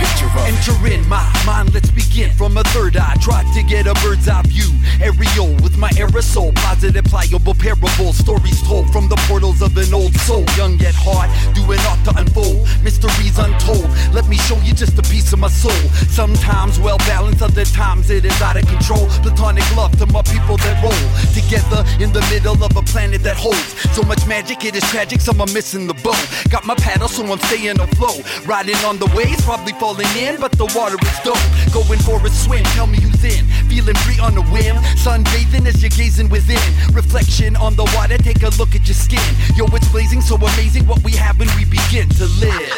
[0.00, 0.48] picture of.
[0.48, 3.16] Enter in my mind, let's begin from a third eye.
[3.20, 4.72] Try to get a bird's eye view.
[5.00, 8.12] Aerial with my aerosol, positive, pliable, parable.
[8.12, 10.44] Stories told from the portals of an old soul.
[10.56, 12.66] Young yet hard, doing art to unfold.
[12.82, 13.88] Mysteries untold.
[14.12, 15.82] Let me show you just a piece of my soul.
[16.08, 19.06] Sometimes well balanced, other times it is out of control.
[19.22, 23.36] Platonic love to my people that roll together in the middle of a planet that
[23.36, 24.64] holds so much magic.
[24.64, 26.20] It is tragic, some are missing the boat.
[26.48, 28.20] Got my paddle, so I'm staying afloat.
[28.46, 31.38] Riding on the waves, probably falling in, but the water is dope.
[31.72, 33.44] Going for a swim, tell me who's in.
[33.68, 34.76] Feeling free on a whim.
[34.96, 36.60] Sunbathing as you're gazing within.
[36.94, 39.34] Reflection on the water, take a look at your skin.
[39.56, 42.70] Yo, it's blazing, so amazing what we have when we begin to live.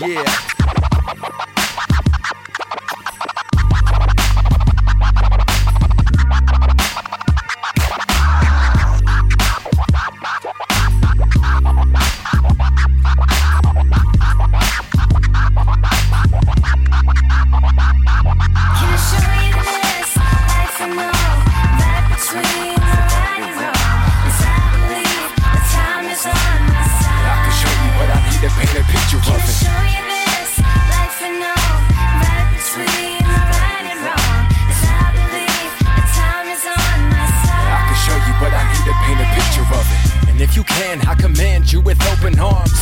[0.00, 1.57] Yeah.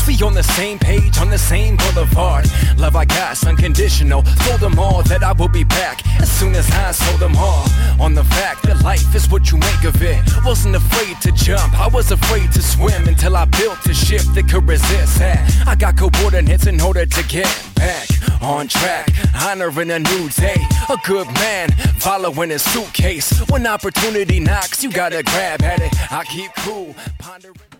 [0.06, 2.46] We on the same page, on the same boulevard.
[2.78, 4.22] Love I got, unconditional.
[4.22, 7.66] Told them all that I will be back as soon as I sold them all.
[8.00, 10.22] On the fact that life is what you make of it.
[10.44, 14.48] Wasn't afraid to jump, I was afraid to swim until I built a ship that
[14.48, 15.20] could resist.
[15.66, 18.08] I got coordinates in order to get back
[18.40, 19.10] on track.
[19.34, 23.30] Honoring a new day, a good man following his suitcase.
[23.50, 25.92] When opportunity knocks, you gotta grab at it.
[26.12, 27.75] I keep cool, pondering.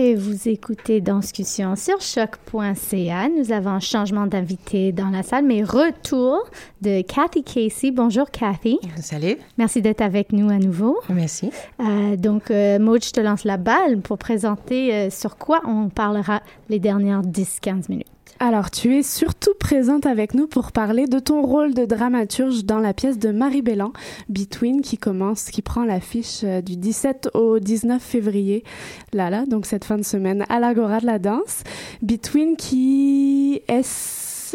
[0.00, 3.28] Et vous écoutez Danscussion sur choc.ca.
[3.36, 6.48] Nous avons un changement d'invité dans la salle, mais retour
[6.82, 7.90] de Kathy Casey.
[7.90, 8.78] Bonjour Kathy.
[9.00, 9.36] Salut.
[9.56, 11.00] Merci d'être avec nous à nouveau.
[11.08, 11.50] Merci.
[11.80, 15.88] Euh, donc, euh, Maud, je te lance la balle pour présenter euh, sur quoi on
[15.88, 18.06] parlera les dernières 10-15 minutes.
[18.40, 22.78] Alors, tu es surtout présente avec nous pour parler de ton rôle de dramaturge dans
[22.78, 23.92] la pièce de Marie Bellan,
[24.28, 28.62] Between, qui commence, qui prend l'affiche euh, du 17 au 19 février,
[29.12, 31.64] là, là, donc cette fin de semaine, à l'Agora de la danse.
[32.00, 33.82] Between qui est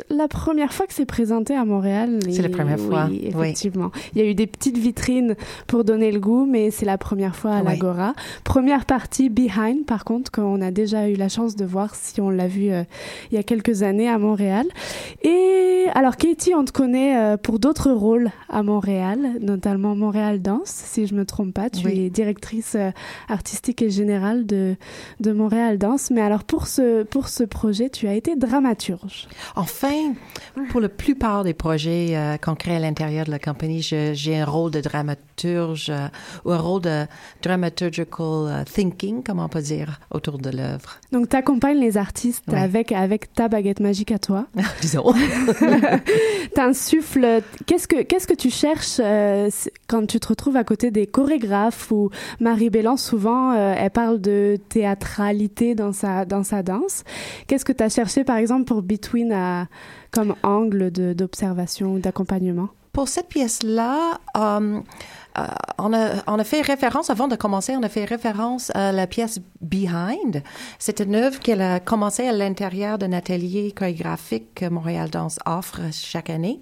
[0.10, 2.20] la première fois que c'est présenté à Montréal.
[2.30, 3.30] C'est la première fois, Oui, oui.
[3.30, 3.92] effectivement.
[4.16, 5.36] Il y a eu des petites vitrines
[5.68, 7.66] pour donner le goût, mais c'est la première fois à Oui.
[7.70, 8.14] l'Agora.
[8.44, 12.30] Première partie Behind, par contre, qu'on a déjà eu la chance de voir si on
[12.30, 12.84] l'a vu euh,
[13.32, 14.66] il y a quelques années à Montréal.
[15.24, 20.70] Et alors, Katie, on te connaît euh, pour d'autres rôles à Montréal, notamment Montréal Danse,
[20.70, 21.70] si je me trompe pas.
[21.70, 22.92] Tu es directrice euh,
[23.30, 24.76] artistique et générale de,
[25.20, 26.12] de Montréal Danse.
[26.12, 29.28] Mais alors, pour ce, pour ce projet, tu as été dramaturge.
[29.84, 30.14] Enfin,
[30.70, 34.46] pour la plupart des projets euh, qu'on crée à l'intérieur de la compagnie, j'ai un
[34.46, 36.08] rôle de dramaturge euh,
[36.46, 37.06] ou un rôle de
[37.42, 41.00] dramaturgical euh, thinking, comment on peut dire, autour de l'œuvre.
[41.12, 44.46] Donc, tu accompagnes les artistes avec, avec ta baguette magique à toi.
[44.82, 45.14] Disons.
[46.56, 47.42] T'insuffles.
[47.66, 49.50] Qu'est-ce que qu'est-ce que tu cherches euh,
[49.88, 52.10] quand tu te retrouves à côté des chorégraphes ou
[52.40, 57.04] Marie Bellan souvent elle parle de théâtralité dans sa dans sa danse.
[57.48, 59.68] Qu'est-ce que tu as cherché par exemple pour Between à,
[60.12, 62.70] comme angle d'observation ou d'accompagnement?
[62.94, 64.80] Pour cette pièce-là, euh,
[65.40, 65.48] euh,
[65.80, 70.44] on, a, fait référence, avant de commencer, on a fait référence à la pièce Behind.
[70.78, 75.80] C'est une œuvre qu'elle a commencé à l'intérieur d'un atelier chorégraphique que Montréal Danse offre
[75.92, 76.62] chaque année.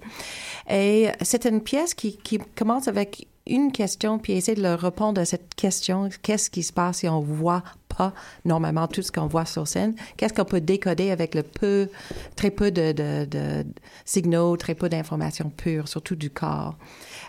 [0.70, 2.18] Et c'est une pièce qui
[2.56, 6.72] commence avec une question, puis essaie de leur répondre à cette question, qu'est-ce qui se
[6.72, 8.12] passe si on voit pas
[8.44, 9.94] normalement tout ce qu'on voit sur scène?
[10.16, 11.88] Qu'est-ce qu'on peut décoder avec le peu,
[12.36, 13.64] très peu de, de, de
[14.04, 16.76] signaux, très peu d'informations pures, surtout du corps?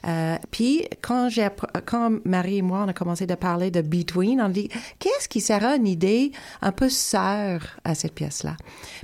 [0.05, 1.47] Euh, puis quand j'ai
[1.85, 4.67] quand Marie et moi on a commencé de parler de Between, on dit
[4.99, 6.31] qu'est-ce qui sera une idée
[6.61, 8.57] un peu sœur à cette pièce-là?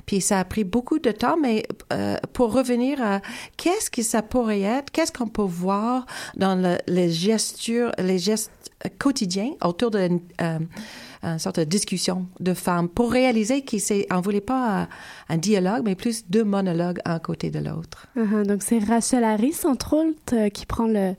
[0.06, 3.20] Puis ça a pris beaucoup de temps, mais euh, pour revenir à
[3.56, 8.50] qu'est-ce que ça pourrait être, qu'est-ce qu'on peut voir dans le- les gestures, les gestes
[8.98, 10.58] quotidiens autour d'une euh,
[11.22, 14.88] une sorte de discussion de femmes pour réaliser qu'on ne voulait pas un,
[15.28, 18.06] un dialogue, mais plus deux monologues un côté de l'autre.
[18.16, 21.14] Uh-huh, donc c'est Rachel Harris, entre autres, euh, qui prend le,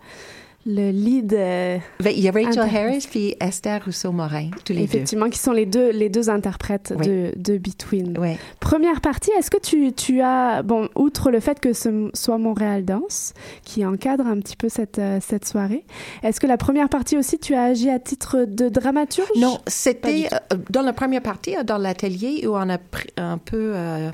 [0.66, 1.34] le lead.
[1.34, 2.60] euh, Ben, Il y a Rachel.
[2.60, 7.08] Harris puis Esther Rousseau-Morin, tous les Effectivement, qui sont les deux, les deux interprètes Oui.
[7.08, 8.14] de, de Between.
[8.14, 8.22] deux.
[8.60, 12.86] Première partie, est-ce que tu, tu as, bon, outre le fait que ce soit Montréal
[12.86, 13.34] Danse,
[13.64, 15.84] qui encadre un petit peu cette, euh, cette soirée,
[16.24, 19.28] est-ce que la première partie aussi, tu as agi à titre de dramaturge?
[19.38, 23.74] Non, c'était euh, dans la première partie, dans l'atelier, où on a pris un peu
[23.76, 24.10] euh,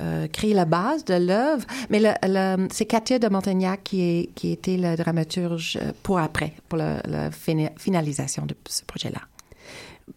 [0.00, 1.64] euh, créé la base de l'œuvre.
[1.90, 6.18] Mais le, le- c'est Katia de Montagnac qui, est, qui était la dramaturge euh, pour
[6.18, 7.30] après, pour la,
[7.76, 9.20] finalisation de ce projet-là.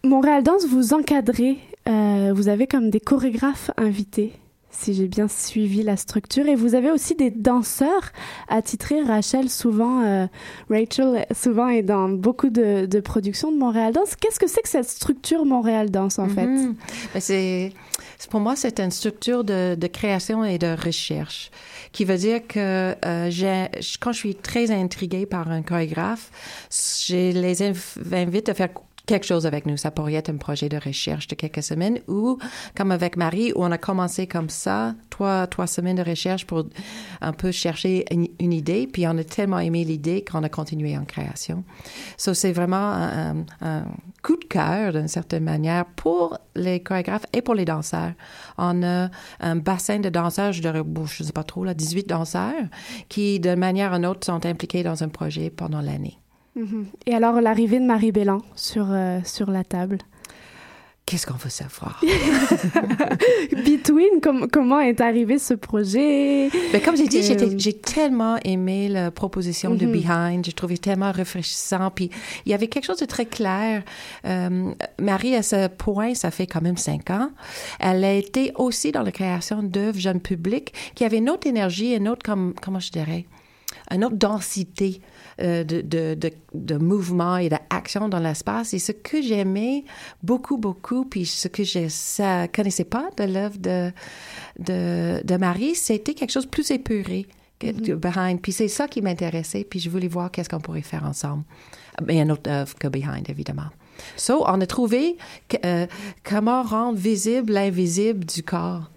[0.04, 1.58] Montréal Danse, vous encadrez,
[1.88, 4.32] euh, vous avez comme des chorégraphes invités,
[4.70, 8.12] si j'ai bien suivi la structure, et vous avez aussi des danseurs
[8.48, 9.00] attitrés.
[9.02, 10.26] Rachel, souvent, euh,
[10.68, 14.16] Rachel, souvent est dans beaucoup de, de productions de Montréal Danse.
[14.16, 16.46] Qu'est-ce que c'est que cette structure Montréal Danse, en fait?
[16.46, 16.74] Mhm.
[17.14, 17.72] Ben, c'est, c'est-
[18.30, 21.50] pour moi, c'est une structure de, de création et de recherche,
[21.92, 23.66] qui veut dire que euh,
[24.00, 26.30] quand je suis très intriguée par un chorégraphe,
[26.70, 28.70] je les inv- invite à faire
[29.06, 29.76] quelque chose avec nous.
[29.76, 32.38] Ça pourrait être un projet de recherche de quelques semaines ou,
[32.76, 36.64] comme avec Marie, où on a commencé comme ça, trois, trois semaines de recherche pour
[37.20, 41.04] un peu chercher une, idée, puis on a tellement aimé l'idée qu'on a continué en
[41.04, 41.64] création.
[42.16, 43.84] So, c'est vraiment un, un
[44.22, 48.12] coup de cœur, d'une certaine manière, pour les chorégraphes et pour les danseurs.
[48.58, 49.08] On a
[49.40, 52.64] un bassin de danseurs, je dirais, je sais pas trop, là, 18 danseurs,
[53.08, 56.18] qui, d'une manière ou d'une autre, sont impliqués dans un projet pendant l'année.
[57.06, 59.98] Et alors, l'arrivée de Marie Bélan sur, euh, sur la table.
[61.04, 62.00] Qu'est-ce qu'on veut savoir?
[63.52, 66.48] Between, com- comment est arrivé ce projet?
[66.72, 69.92] Mais comme j'ai dit, Euh, j'ai tellement aimé la proposition de Mhm.
[69.92, 70.44] Behind.
[70.44, 71.90] J'ai trouvé tellement rafraîchissant.
[71.90, 72.10] Puis
[72.44, 73.82] il y avait quelque chose de très clair.
[74.24, 77.30] Euh, Marie, à ce point, ça fait quand même cinq ans.
[77.78, 81.94] Elle a été aussi dans la création d'œuvres jeunes publics qui avaient une autre énergie,
[81.94, 83.26] une autre, comme, comment je dirais,
[83.92, 85.00] une autre densité
[85.38, 88.74] de, de, de, de mouvement et d'action dans l'espace.
[88.74, 89.84] Et ce que j'aimais
[90.22, 93.92] beaucoup, beaucoup, puis ce que je ne connaissais pas de l'œuvre de,
[94.58, 97.26] de, de Marie, c'était quelque chose de plus épuré
[97.58, 98.40] que que Behind.
[98.40, 101.44] Puis c'est ça qui m'intéressait, puis je voulais voir qu'est-ce qu'on pourrait faire ensemble.
[102.06, 103.70] Mais une autre œuvre que Behind, évidemment.
[104.16, 105.16] So, on a trouvé
[105.48, 105.86] que, euh,
[106.22, 108.90] comment rendre visible l'invisible du corps.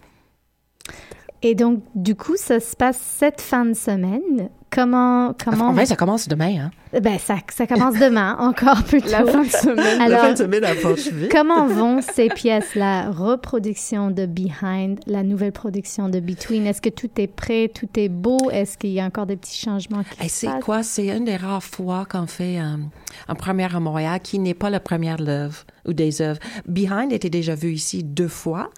[1.42, 4.50] Et donc, du coup, ça se passe cette fin de semaine.
[4.72, 7.00] Comment, comment En fait, ça commence demain, hein?
[7.02, 9.10] Ben, ça, ça commence demain, encore plus tôt.
[9.10, 10.02] La fin de semaine.
[10.02, 10.64] Alors, La fin de semaine
[11.20, 11.32] vite.
[11.32, 16.68] comment vont ces pièces, la reproduction de Behind, la nouvelle production de Between?
[16.68, 18.38] Est-ce que tout est prêt, tout est beau?
[18.52, 20.84] Est-ce qu'il y a encore des petits changements qui Et se c'est quoi?
[20.84, 22.76] C'est une des rares fois qu'on fait euh,
[23.28, 26.40] un première à Montréal qui n'est pas la première œuvre ou des œuvres.
[26.68, 28.70] Behind était déjà vu ici deux fois,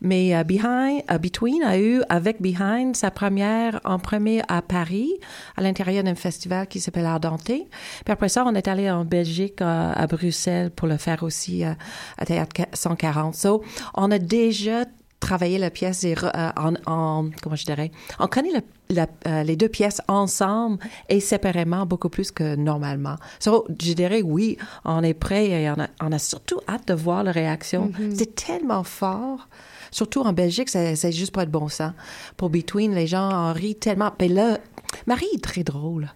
[0.00, 5.10] mais euh, Behind, euh, Between a eu avec Behind sa première en premier à Paris,
[5.56, 7.68] à l'intérieur d'un festival qui s'appelle Ardenté.
[8.04, 11.64] Puis après ça, on est allé en Belgique, euh, à Bruxelles, pour le faire aussi
[11.64, 11.72] euh,
[12.18, 13.34] à Théâtre 140.
[13.34, 13.62] So,
[13.94, 14.84] on a déjà
[15.20, 18.50] travaillé la pièce et euh, en, en- comment je dirais, on connaît
[18.88, 20.78] la- les deux pièces ensemble
[21.08, 23.16] et séparément beaucoup plus que normalement.
[23.40, 26.94] So, je dirais oui, on est prêt et on a, on a surtout hâte de
[26.94, 27.90] voir la réaction.
[28.14, 29.48] C'est tellement fort.
[29.90, 31.92] Surtout en Belgique, c'est juste pas de bon sens.
[32.36, 34.12] Pour Between, les gens en rient tellement.
[34.20, 34.58] Mais là,
[35.06, 36.08] Marie est très drôle.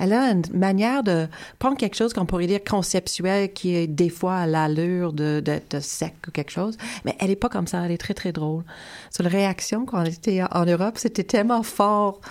[0.00, 1.28] Elle a une manière de
[1.58, 5.60] prendre quelque chose qu'on pourrait dire conceptuel qui est des fois à l'allure de, de,
[5.68, 8.32] de sec ou quelque chose, mais elle est pas comme ça, elle est très très
[8.32, 8.64] drôle.
[9.10, 12.22] Sur la réaction quand on était en Europe, c'était tellement fort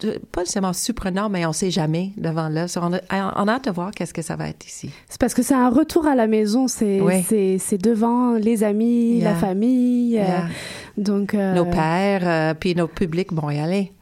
[0.00, 2.66] de- pas nécessairement surprenant, mais on sait jamais devant là.
[2.76, 3.00] On, a,
[3.36, 4.90] on a hâte de voir qu'est-ce que ça va être ici.
[5.08, 6.98] C'est parce que c'est un retour à la maison, c'est
[7.78, 9.30] devant les amis, Yeah.
[9.32, 10.18] la famille.
[10.18, 10.24] euh,
[10.96, 13.92] donc, euh, Nos pères, euh, puis nos publics montréalais.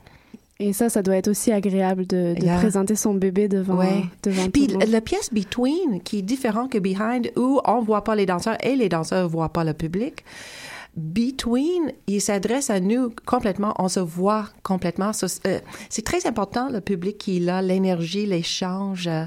[0.61, 2.57] Et ça, ça doit être aussi agréable de, de Yeah.
[2.59, 4.03] présenter son bébé devant, Ouais.
[4.24, 4.92] devant Puis tout le monde.
[4.92, 8.74] la pièce Between, qui est différente que Behind, où on voit pas les danseurs et
[8.74, 10.24] les danseurs voient pas le public.
[10.99, 15.12] Between, il s'adresse à nous complètement, on se voit complètement.
[15.46, 19.07] Euh, C'est très important, le public qui est là, l'énergie, l'échange.
[19.07, 19.24] euh,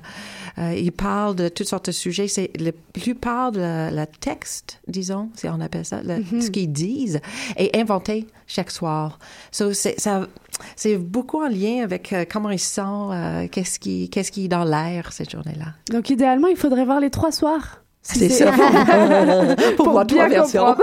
[0.57, 2.27] euh, il parle de toutes sortes de sujets.
[2.27, 6.41] C'est la plupart de la, la texte, disons, si on appelle ça, le- Mhm.
[6.41, 7.21] ce qu'ils disent,
[7.55, 9.17] est inventé chaque soir.
[9.51, 9.71] So,
[10.75, 12.59] c'est beaucoup en lien avec comment ils
[13.13, 15.73] euh, qu'est-ce qui, qu'est-ce qui est dans l'air cette journée-là.
[15.89, 17.80] Donc, idéalement, il faudrait voir les trois soirs.
[18.01, 18.51] C'est ça.
[19.77, 20.75] Pour moi, trois versions?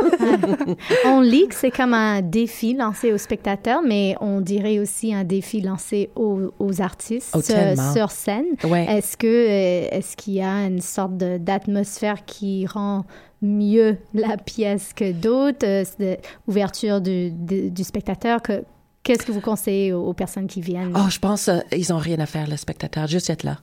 [1.05, 5.25] on lit que c'est comme un défi lancé aux spectateurs, mais on dirait aussi un
[5.25, 8.47] défi lancé aux, aux artistes Oh, euh, sur scène.
[8.65, 8.85] Ouais.
[8.85, 13.05] Est-ce que euh, est-ce qu'il y a une sorte d'atmosphère qui rend
[13.43, 16.17] mieux la pièce que d'autres, euh,
[16.47, 18.43] ouverture du, du, du spectateur?
[18.43, 18.63] Que
[19.03, 20.93] Qu'est-ce que vous conseillez aux, personnes qui viennent?
[20.95, 23.57] Oh, je pense qu'ils ont rien à faire, le spectateur, juste être là.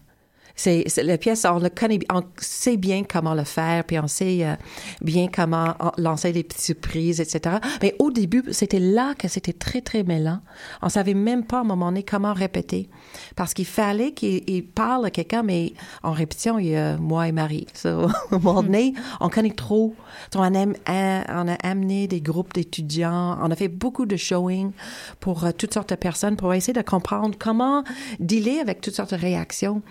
[0.55, 4.45] C'est, la pièce, on le connaît, on sait bien comment le faire, puis on sait
[4.45, 4.55] euh,
[5.01, 7.57] bien comment en- lancer les petites surprises, etc.
[7.81, 10.39] Mais au début, c'était là que c'était très, très mêlant.
[10.81, 12.89] On savait même pas à un moment donné comment répéter.
[13.35, 17.27] Parce qu'il fallait qu'il il parle à quelqu'un, mais en répétition, il y a moi
[17.27, 17.67] et Marie.
[17.75, 19.93] So, à un moment donné, on connaît trop.
[20.35, 24.15] On a, am- a- on a amené des groupes d'étudiants, on a fait beaucoup de
[24.15, 24.71] showing
[25.19, 27.83] pour euh, toutes sortes de personnes pour essayer de comprendre comment
[28.19, 29.81] dealer avec toutes sortes de réactions.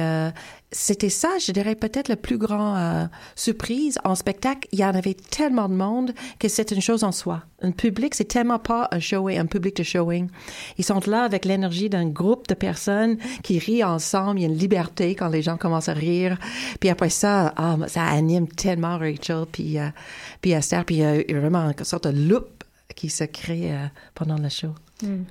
[0.00, 0.30] Euh,
[0.72, 4.68] c'était ça, je dirais, peut-être la plus grande euh, surprise en spectacle.
[4.72, 7.42] Il y en avait tellement de monde que c'est une chose en soi.
[7.62, 10.28] Un public, c'est tellement pas un showing, un public de showing.
[10.78, 14.40] Ils sont là avec l'énergie d'un groupe de personnes qui rient ensemble.
[14.40, 16.38] Il y a une liberté quand les gens commencent à rire.
[16.80, 19.88] Puis après ça, ah, ça anime tellement Rachel, puis, euh,
[20.40, 22.64] puis Esther, puis il y a vraiment une sorte de loop
[22.94, 23.72] qui se crée
[24.14, 24.74] pendant le show.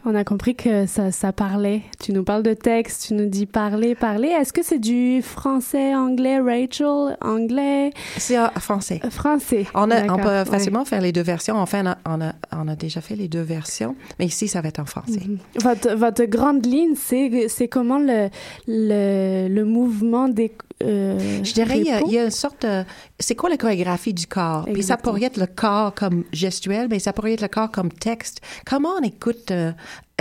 [0.06, 1.82] On a compris que ça, ça parlait.
[2.00, 4.28] Tu nous parles de texte, tu nous dis parler, parler.
[4.28, 7.92] Est-ce que c'est du français, anglais, Rachel, anglais?
[8.18, 9.00] C'est en français.
[9.04, 9.66] Euh, Français.
[9.74, 10.46] On, a, on D'accord, peut ouais.
[10.46, 11.56] facilement faire les deux versions.
[11.56, 14.62] Enfin, on a, on, a, on a déjà fait les deux versions, mais ici, ça
[14.62, 15.22] va être en français.
[15.26, 15.38] Mhm.
[15.62, 18.30] Votre, votre grande ligne, c'est c'est comment le,
[18.68, 20.52] le, le mouvement des.
[20.82, 22.08] Euh, Je dirais, il y, a, répond?
[22.08, 22.84] il y a une sorte de...
[23.20, 24.66] C'est quoi la chorégraphie du corps?
[24.72, 27.92] Puis ça pourrait être le corps comme gestuel, mais ça pourrait être le corps comme
[27.92, 28.42] texte.
[28.66, 29.72] Comment on écoute euh,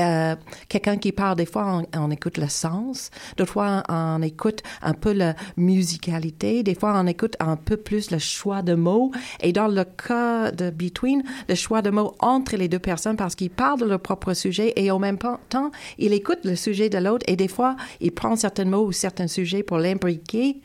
[0.01, 0.37] euh,
[0.69, 1.37] quelqu'un qui parle?
[1.37, 3.11] Des fois, on, écoute le sens.
[3.37, 6.63] D'autres fois, on écoute un peu la musicalité.
[6.63, 9.13] Des fois, on écoute un peu plus le choix de mots.
[9.41, 13.35] Et dans le cas de Between, le choix de mots entre les deux personnes parce
[13.35, 16.99] qu'ils parlent de leur propre sujet et au même temps, ils écoutent le sujet de
[16.99, 20.61] l'autre et des fois, ils prennent certains mots ou certains sujets pour l'imbriquer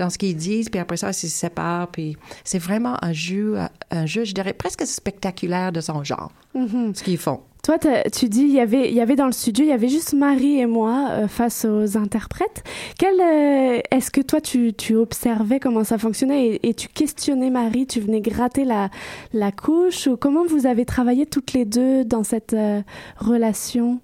[0.00, 3.56] dans ce qu'ils disent, puis après ça, ils se séparent, puis c'est vraiment un jeu,
[3.90, 6.94] un jeu, je dirais, presque spectaculaire de son genre, Mhm.
[6.94, 7.40] ce qu'ils font.
[7.62, 7.76] Toi,
[8.10, 10.14] tu dis, il y avait, il y avait dans le studio, il y avait juste
[10.14, 12.64] Marie et moi euh, face aux interprètes.
[12.98, 17.50] Quel, euh, est-ce que toi, tu, tu observais comment ça fonctionnait et, et tu questionnais
[17.50, 18.88] Marie, tu venais gratter la,
[19.34, 22.80] la couche ou comment vous avez travaillé toutes les deux dans cette euh,
[23.18, 24.00] relation?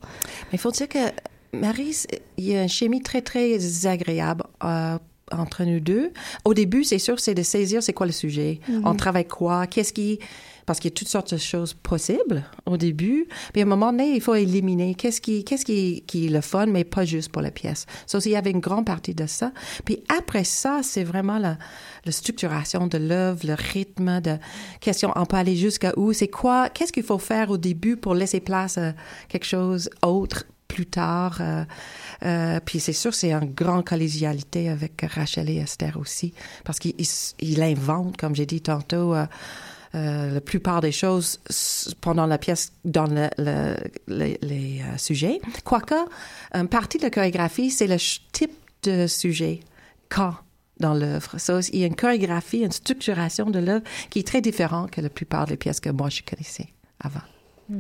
[0.52, 0.98] Il faut dire que
[1.54, 1.96] Marie,
[2.36, 4.44] il y a une chimie très, très agréable
[5.32, 6.12] entre nous deux.
[6.44, 8.60] Au début, c'est sûr, c'est de saisir c'est quoi le sujet.
[8.68, 8.82] Mhm.
[8.84, 9.66] On travaille quoi?
[9.66, 10.18] Qu'est-ce qui...
[10.64, 13.28] Parce qu'il y a toutes sortes de choses possibles au début.
[13.52, 16.40] Puis à un moment donné, il faut éliminer qu'est-ce qui, qu'est-ce qui, qui est le
[16.40, 17.86] fun, mais pas juste pour la pièce.
[18.04, 19.52] Ça aussi, il y avait une grande partie de ça.
[19.84, 21.56] Puis après ça, c'est vraiment la,
[22.04, 24.38] la structuration de l'œuvre, le rythme de
[24.80, 25.12] question.
[25.14, 26.12] On peut aller jusqu'à où?
[26.12, 26.68] C'est quoi?
[26.68, 28.94] Qu'est-ce qu'il faut faire au début pour laisser place à
[29.28, 31.38] quelque chose autre plus tard?
[31.40, 31.64] Euh,
[32.24, 36.32] euh, puis c'est sûr, c'est une grande collégialité avec Rachel et Esther aussi,
[36.64, 37.06] parce qu'il il,
[37.40, 39.26] il invente, comme j'ai dit tantôt, euh,
[39.94, 41.40] euh, la plupart des choses
[42.00, 43.76] pendant la pièce dans le, le-
[44.08, 45.40] le- les euh, sujets.
[45.64, 45.94] Quoique,
[46.52, 47.96] une partie de la chorégraphie, c'est le
[48.32, 48.52] type
[48.82, 49.60] de sujet
[50.08, 50.34] quand
[50.78, 51.38] dans l'œuvre.
[51.38, 55.00] Ça, il y a une chorégraphie, une structuration de l'œuvre qui est très différente que
[55.00, 56.68] la plupart des pièces que moi je connaissais
[57.00, 57.22] avant.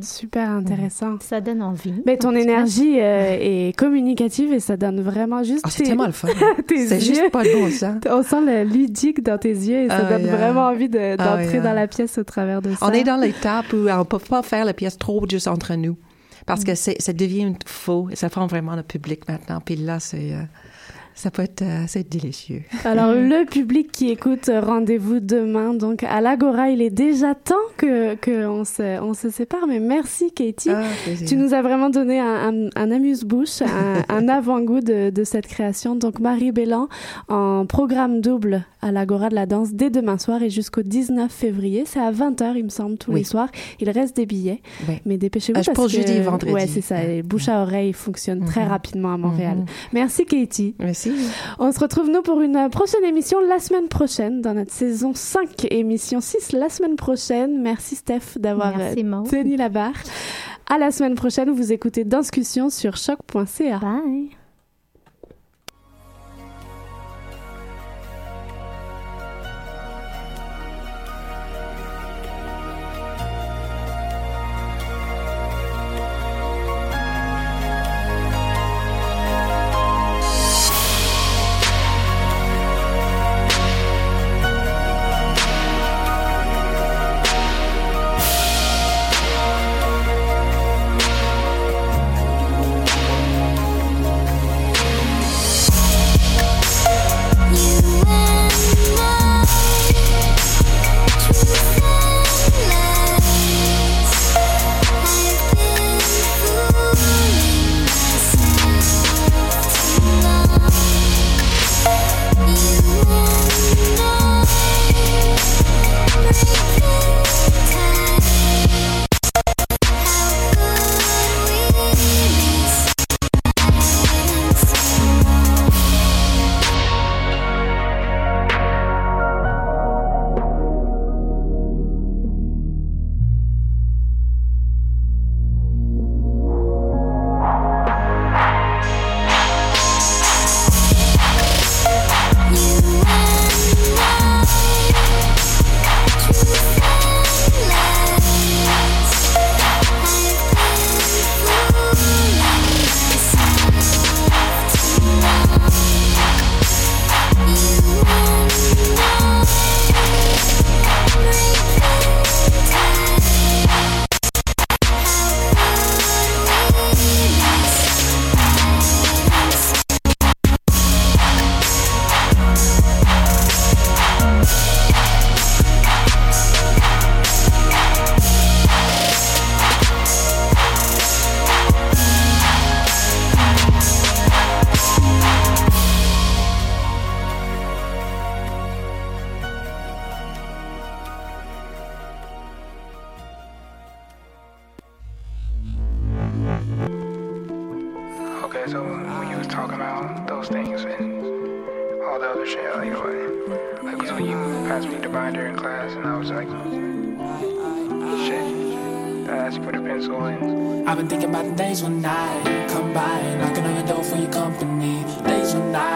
[0.02, 1.16] Super intéressant.
[1.20, 1.94] Ça donne envie.
[2.06, 5.60] Mais ton énergie euh, est communicative et ça donne vraiment juste.
[5.64, 6.28] Ah, c'est tellement le fun.
[6.66, 7.14] tes C'est yeux.
[7.14, 7.96] juste pas bon sens.
[8.10, 10.34] On sent le ludique dans tes yeux et ça donne yeah.
[10.36, 11.60] vraiment envie de- d'entrer yeah.
[11.60, 12.78] dans la pièce au travers de ça.
[12.84, 15.96] On est dans l'étape où on peut pas faire la pièce trop juste entre nous.
[16.46, 16.64] Parce Mm.
[16.64, 19.60] que ça devient faux et ça prend vraiment le public maintenant.
[19.64, 20.42] Puis là, c'est, euh,
[21.16, 22.62] ça peut être euh, délicieux.
[22.84, 25.72] Alors, le public qui écoute, euh, rendez-vous demain.
[25.72, 29.66] Donc, à l'Agora, il est déjà temps que, que on, se, on se sépare.
[29.66, 30.70] Mais merci, Katie.
[30.70, 30.82] Ah,
[31.26, 35.46] tu nous as vraiment donné un, un, un amuse-bouche, un, un avant-goût de, de cette
[35.46, 35.96] création.
[35.96, 36.88] Donc, Marie Bélan
[37.28, 41.84] en programme double à l'Agora de la danse dès demain soir et jusqu'au 19 février.
[41.86, 43.18] C'est à 20h, il me semble, tous Oui.
[43.20, 43.48] les soirs.
[43.80, 44.62] Il reste des billets.
[44.88, 44.96] Oui.
[45.04, 45.98] Mais dépêchez-vous Ah, je parce pense que...
[45.98, 46.52] jeudi et vendredi.
[46.52, 47.02] Ouais, c'est ça.
[47.04, 48.68] Et bouche à oreille fonctionne très Mhm.
[48.70, 49.58] rapidement à Montréal.
[49.58, 49.66] Mhm.
[49.92, 50.74] Merci, Katie.
[50.78, 51.12] Merci.
[51.58, 55.66] On se retrouve, nous, pour une prochaine émission la semaine prochaine, dans notre saison 5,
[55.70, 57.60] émission 6, la semaine prochaine.
[57.60, 58.94] Merci, Steph, d'avoir euh,
[59.28, 59.94] tenu la barre.
[60.68, 63.78] À la semaine prochaine, vous écoutez Discussion sur choc.ca.
[63.78, 64.30] Bye.